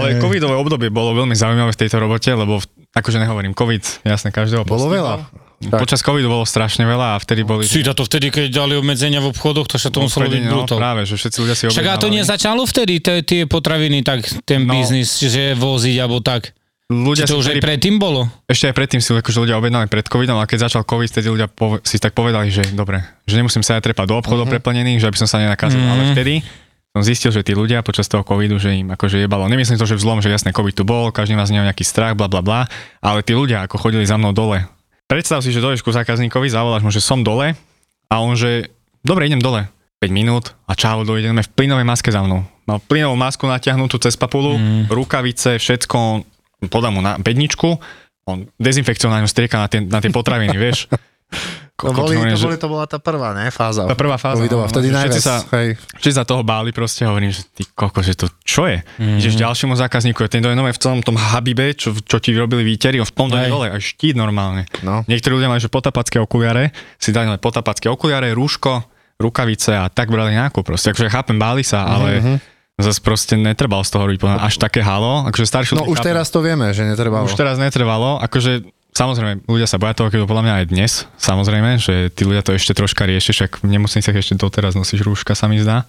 Ale 0.00 0.16
covidové 0.16 0.56
obdobie 0.56 0.88
bolo 0.88 1.12
veľmi 1.12 1.36
zaujímavé 1.36 1.76
v 1.76 1.80
tejto 1.84 2.00
robote, 2.00 2.32
lebo 2.32 2.64
v- 2.64 2.83
akože 2.94 3.18
nehovorím, 3.18 3.52
covid, 3.52 3.82
jasne, 4.06 4.30
každého 4.30 4.62
Bolo 4.62 4.86
postihol. 4.88 4.94
veľa. 4.94 5.14
Tak. 5.64 5.80
Počas 5.80 6.04
covidu 6.04 6.28
bolo 6.28 6.44
strašne 6.44 6.84
veľa 6.84 7.16
a 7.16 7.16
vtedy 7.16 7.40
boli... 7.40 7.64
Si 7.64 7.80
to 7.80 8.04
vtedy, 8.04 8.28
keď 8.28 8.52
dali 8.52 8.76
obmedzenia 8.76 9.24
v 9.24 9.32
obchodoch, 9.32 9.64
to 9.64 9.80
sa 9.80 9.88
to 9.88 10.04
muselo 10.04 10.28
byť 10.28 10.42
no, 10.44 10.60
brutál. 10.60 10.76
práve, 10.76 11.08
že 11.08 11.16
všetci 11.16 11.38
ľudia 11.40 11.54
si 11.56 11.62
Však 11.72 11.88
a 11.88 11.96
to 11.96 12.12
nezačalo 12.12 12.68
vtedy, 12.68 13.00
tie, 13.00 13.24
tie 13.24 13.48
potraviny, 13.48 14.04
tak 14.04 14.28
ten 14.44 14.68
No. 14.68 14.76
biznis, 14.76 15.24
že 15.24 15.56
voziť 15.56 15.96
alebo 16.04 16.20
tak. 16.20 16.52
ľudia 16.92 17.24
Či 17.24 17.32
to 17.32 17.40
už 17.40 17.56
aj 17.56 17.64
predtým 17.64 17.96
bolo? 17.96 18.28
Ešte 18.44 18.68
aj 18.68 18.74
predtým 18.76 19.00
si 19.00 19.08
akože 19.08 19.40
ľudia 19.40 19.56
objednali 19.56 19.88
pred 19.88 20.04
covidom, 20.04 20.36
a 20.36 20.44
keď 20.44 20.68
začal 20.68 20.84
covid, 20.84 21.08
vtedy 21.08 21.32
ľudia 21.32 21.48
pove- 21.48 21.80
si 21.80 21.96
tak 21.96 22.12
povedali, 22.12 22.52
že 22.52 22.60
dobre, 22.76 23.00
že 23.24 23.40
nemusím 23.40 23.64
sa 23.64 23.80
aj 23.80 23.88
trepať 23.88 24.04
do 24.04 24.20
obchodov 24.20 24.44
uh-huh. 24.44 24.60
preplnených, 24.60 25.00
že 25.00 25.08
aby 25.08 25.16
som 25.16 25.24
sa 25.24 25.40
nenakazil, 25.40 25.80
uh-huh. 25.80 25.92
ale 25.96 26.12
vtedy 26.12 26.44
som 26.94 27.02
zistil, 27.02 27.34
že 27.34 27.42
tí 27.42 27.58
ľudia 27.58 27.82
počas 27.82 28.06
toho 28.06 28.22
covidu, 28.22 28.54
že 28.62 28.70
im 28.70 28.94
akože 28.94 29.18
jebalo. 29.18 29.50
Nemyslím 29.50 29.82
to, 29.82 29.82
že 29.82 29.98
vzlom, 29.98 30.22
že 30.22 30.30
jasne 30.30 30.54
covid 30.54 30.78
tu 30.78 30.86
bol, 30.86 31.10
každý 31.10 31.34
z 31.34 31.50
neho 31.50 31.66
nejaký 31.66 31.82
strach, 31.82 32.14
bla 32.14 32.30
bla 32.30 32.38
bla, 32.38 32.70
ale 33.02 33.26
tí 33.26 33.34
ľudia 33.34 33.66
ako 33.66 33.82
chodili 33.82 34.06
za 34.06 34.14
mnou 34.14 34.30
dole. 34.30 34.62
Predstav 35.10 35.42
si, 35.42 35.50
že 35.50 35.58
dojdeš 35.58 35.82
ku 35.82 35.90
zákazníkovi, 35.90 36.46
zavoláš 36.46 36.86
mu, 36.86 36.94
že 36.94 37.02
som 37.02 37.26
dole 37.26 37.58
a 38.06 38.14
on, 38.22 38.38
že 38.38 38.70
dobre, 39.02 39.26
idem 39.26 39.42
dole. 39.42 39.66
5 39.98 40.14
minút 40.14 40.54
a 40.70 40.78
čau, 40.78 41.02
dojdeme 41.02 41.42
v 41.42 41.50
plynovej 41.50 41.82
maske 41.82 42.14
za 42.14 42.22
mnou. 42.22 42.46
Mal 42.70 42.78
plynovú 42.86 43.18
masku 43.18 43.50
natiahnutú 43.50 43.98
cez 43.98 44.14
papulu, 44.14 44.54
mm. 44.54 44.92
rukavice, 44.92 45.58
všetko, 45.58 46.22
podám 46.70 46.94
mu 46.94 47.02
na 47.02 47.18
bedničku, 47.18 47.74
on 48.24 48.46
dezinfekciou 48.56 49.10
na 49.10 49.24
ňu 49.24 49.28
strieka 49.28 49.58
na 49.58 49.66
tie, 49.66 49.82
na 49.82 49.98
tie 49.98 50.14
potraviny, 50.14 50.54
vieš. 50.54 50.86
To, 51.74 51.90
Kokot, 51.90 52.06
boli, 52.06 52.14
hovorím, 52.14 52.38
to, 52.38 52.46
boli, 52.46 52.54
to 52.54 52.68
bola 52.70 52.86
tá 52.86 53.02
prvá, 53.02 53.34
ne? 53.34 53.50
Fáza. 53.50 53.82
Tá 53.90 53.98
prvá 53.98 54.14
fáza, 54.14 54.38
Covidová, 54.38 54.66
no, 54.66 54.70
vtedy 54.70 54.94
najviac. 54.94 55.10
všetci 55.10 55.26
sa- 55.26 55.42
Hej. 55.58 55.74
Všetci 55.98 56.14
za 56.14 56.22
toho 56.22 56.46
báli 56.46 56.70
proste, 56.70 57.02
hovorím, 57.02 57.34
že 57.34 57.42
ty 57.50 57.66
koko, 57.66 57.98
že 57.98 58.14
to 58.14 58.30
čo 58.46 58.70
je? 58.70 58.78
Mm. 59.02 59.18
Ideš 59.18 59.34
ďalšiemu 59.34 59.74
zákazníku, 59.74 60.22
ten 60.30 60.38
je 60.38 60.54
nové 60.54 60.70
v 60.70 60.78
celom 60.78 61.02
tom 61.02 61.18
habibe, 61.18 61.74
čo, 61.74 61.90
čo 61.98 62.22
ti 62.22 62.30
vyrobili 62.30 62.62
výtery, 62.62 63.02
on 63.02 63.08
v 63.10 63.14
tom 63.18 63.26
Hej. 63.34 63.50
dole 63.50 63.66
aj 63.74 63.82
štít 63.82 64.14
normálne. 64.14 64.70
No. 64.86 65.02
Niektorí 65.10 65.34
ľudia 65.34 65.50
majú, 65.50 65.66
že 65.66 65.66
potapacké 65.66 66.22
okuliare, 66.22 66.70
si 67.02 67.10
dali 67.10 67.26
len 67.26 67.42
potapacké 67.42 67.90
okuliare, 67.90 68.30
rúško, 68.38 68.86
rukavice 69.18 69.74
a 69.74 69.90
tak 69.90 70.14
brali 70.14 70.30
nákup 70.38 70.62
proste. 70.62 70.94
Akože 70.94 71.10
chápem, 71.10 71.34
báli 71.42 71.66
sa, 71.66 71.90
ale 71.90 72.22
mm-hmm. 72.22 72.36
zase 72.86 73.02
proste 73.02 73.34
netrebalo 73.34 73.82
z 73.82 73.90
toho 73.90 74.06
robiť 74.06 74.22
až 74.38 74.62
také 74.62 74.78
halo. 74.78 75.26
Akože 75.26 75.46
starší 75.46 75.74
No 75.74 75.90
už 75.90 75.98
chápem. 75.98 76.14
teraz 76.14 76.30
to 76.30 76.38
vieme, 76.38 76.70
že 76.70 76.86
netrebalo. 76.86 77.26
Už 77.26 77.34
teraz 77.34 77.58
netrvalo, 77.58 78.22
akože 78.22 78.62
samozrejme, 78.94 79.44
ľudia 79.50 79.66
sa 79.66 79.76
boja 79.76 79.92
toho, 79.92 80.08
keď 80.08 80.24
to 80.24 80.30
podľa 80.30 80.44
mňa 80.46 80.54
aj 80.62 80.66
dnes, 80.70 80.92
samozrejme, 81.18 81.82
že 81.82 82.14
tí 82.14 82.22
ľudia 82.22 82.46
to 82.46 82.54
ešte 82.54 82.72
troška 82.72 83.04
riešia, 83.04 83.34
však 83.34 83.66
v 83.66 83.68
nemocniciach 83.74 84.14
ešte 84.14 84.38
doteraz 84.38 84.78
nosíš 84.78 85.02
rúška, 85.02 85.34
sa 85.34 85.50
mi 85.50 85.58
zdá. 85.58 85.84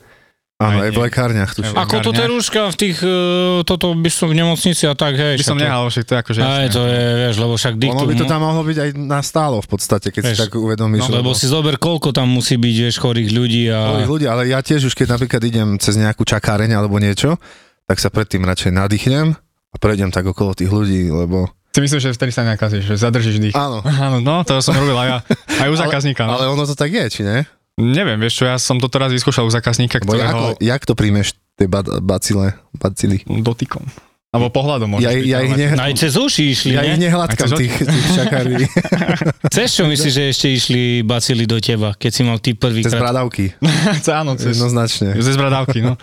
Áno, 0.55 0.79
Aj 0.79 0.87
aj 0.87 0.91
v 0.95 0.99
lekárniach 1.03 1.51
tu. 1.51 1.67
Aj 1.67 1.67
v 1.67 1.75
Ako 1.75 1.99
toto 1.99 2.15
je 2.15 2.31
rúška 2.31 2.71
v 2.71 2.75
tých, 2.79 3.03
uh, 3.03 3.59
toto 3.67 3.91
by 3.91 4.07
som 4.07 4.31
v 4.31 4.39
nemocnici 4.39 4.87
a 4.87 4.95
tak, 4.95 5.19
hej. 5.19 5.35
By 5.35 5.51
som 5.51 5.59
nehal, 5.59 5.83
však 5.91 6.07
to 6.07 6.11
je 6.15 6.19
akože 6.23 6.39
Aj 6.39 6.67
to 6.71 6.81
je, 6.87 7.03
vieš, 7.27 7.35
lebo 7.43 7.53
však 7.59 7.73
diktum. 7.75 7.99
Ono 7.99 8.07
by 8.07 8.15
to 8.15 8.23
tam 8.23 8.39
mohlo 8.39 8.63
byť 8.63 8.77
aj 8.79 8.89
na 8.95 9.19
stálo 9.19 9.59
v 9.59 9.67
podstate, 9.67 10.15
keď 10.15 10.21
si 10.23 10.31
Vieš, 10.31 10.41
tak 10.47 10.55
uvedomíš. 10.55 11.11
No, 11.11 11.19
lebo 11.19 11.35
si 11.35 11.51
zober, 11.51 11.75
koľko 11.75 12.15
tam 12.15 12.31
musí 12.31 12.55
byť, 12.55 12.75
vieš, 12.87 12.95
chorých 13.03 13.29
ľudí 13.35 13.67
a... 13.67 13.99
Boli 13.99 14.07
ľudia, 14.07 14.31
ale 14.31 14.47
ja 14.47 14.63
tiež 14.63 14.87
už 14.87 14.95
keď 14.95 15.19
napríklad 15.19 15.43
idem 15.43 15.75
cez 15.75 15.99
nejakú 15.99 16.23
čakáreň 16.23 16.71
alebo 16.71 17.03
niečo, 17.03 17.35
tak 17.83 17.99
sa 17.99 18.07
predtým 18.07 18.47
radšej 18.47 18.71
nadýchnem 18.71 19.35
a 19.35 19.75
prejdem 19.75 20.07
tak 20.07 20.23
okolo 20.23 20.55
tých 20.55 20.71
ľudí, 20.71 21.11
lebo... 21.11 21.51
Ty 21.75 21.83
myslíš, 21.83 22.01
že 22.01 22.11
vtedy 22.11 22.31
sa 22.31 22.47
nakazíš, 22.47 22.83
že 22.85 22.95
zadržíš 22.95 23.35
dých. 23.37 23.51
Áno. 23.53 23.83
Áno, 24.07 24.17
no, 24.17 24.41
to 24.41 24.55
som 24.57 24.71
robil 24.73 24.95
aj 24.95 25.07
ja. 25.09 25.17
Aj 25.59 25.67
u 25.67 25.75
zákazníka. 25.75 26.23
No. 26.23 26.39
Ale 26.39 26.47
ono 26.47 26.63
to 26.63 26.71
tak 26.71 26.87
je, 26.87 27.03
či 27.09 27.21
nie? 27.21 27.43
Neviem, 27.75 28.15
vieš 28.15 28.39
čo, 28.39 28.43
ja 28.45 28.55
som 28.55 28.79
to 28.79 28.87
teraz 28.87 29.11
vyskúšal 29.11 29.43
u 29.43 29.51
zákazníka, 29.51 29.99
Bo 29.99 30.15
ako, 30.15 30.15
ktorého 30.15 30.39
jak 30.57 30.81
to 30.81 30.95
príjmeš, 30.95 31.35
tie 31.53 31.67
ba- 31.67 31.83
bacile, 31.99 32.55
bacily? 32.71 33.19
dotykom. 33.27 33.83
Alebo 34.31 34.47
pohľadom 34.49 34.87
môžeš 34.89 35.03
Ja, 35.03 35.11
ja, 35.11 35.39
ich 35.41 35.51
byť, 35.51 35.59
ale- 35.59 35.75
ne, 35.75 35.79
Aj 35.81 35.91
cez 35.93 36.11
uši 36.13 36.43
išli, 36.49 36.71
ja 36.71 36.83
ich 36.83 36.95
ne? 36.95 37.07
nehladkám, 37.07 37.35
A 37.35 37.47
chceš 37.47 37.55
tých, 37.57 37.75
tých 37.77 38.07
čakární. 38.15 38.65
Cez 39.55 39.67
čo 39.71 39.83
myslíš, 39.85 40.11
že 40.11 40.23
ešte 40.27 40.47
išli 40.49 40.83
bacily 41.03 41.43
do 41.43 41.55
teba, 41.57 41.91
keď 41.93 42.11
si 42.11 42.21
mal 42.21 42.39
ty 42.39 42.51
Cez 42.51 42.59
prvýkrát? 42.61 42.99
bradavky, 43.01 43.55
Áno, 44.19 44.35
cez, 44.35 44.55
jednoznačne. 44.55 45.11
cez 45.13 45.35
bradávky, 45.35 45.79
no. 45.81 45.95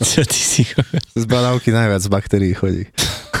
Čo 0.00 0.20
ty 0.22 0.36
si... 0.38 0.62
Cez 1.10 1.24
bradavky 1.24 1.68
najviac 1.68 2.00
baktérií 2.06 2.52
chodí. 2.52 2.88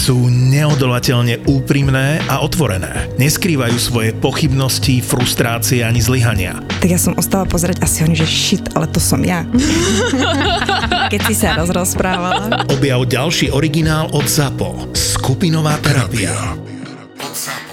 Sú 0.00 0.32
neodolateľne 0.32 1.44
úprimné 1.44 2.24
a 2.24 2.40
otvorené. 2.40 3.12
Neskrývajú 3.20 3.76
svoje 3.76 4.16
pochybnosti, 4.16 5.04
frustrácie 5.04 5.84
ani 5.84 6.00
zlyhania. 6.00 6.56
Tak 6.80 6.88
ja 6.88 6.96
som 6.96 7.12
ostala 7.20 7.44
pozerať 7.44 7.84
asi 7.84 8.08
oni, 8.08 8.16
že 8.16 8.24
shit, 8.24 8.64
ale 8.72 8.88
to 8.88 8.96
som 8.96 9.20
ja. 9.20 9.44
keď 11.12 11.20
si 11.28 11.36
sa 11.36 11.52
rozprávala. 11.60 12.64
Objav 12.72 13.04
ďalší 13.04 13.52
originál 13.52 14.08
od 14.16 14.24
ZAPO. 14.24 14.96
Skupinová 14.96 15.76
terapia. 15.84 16.56
ZAPO. 17.20 17.69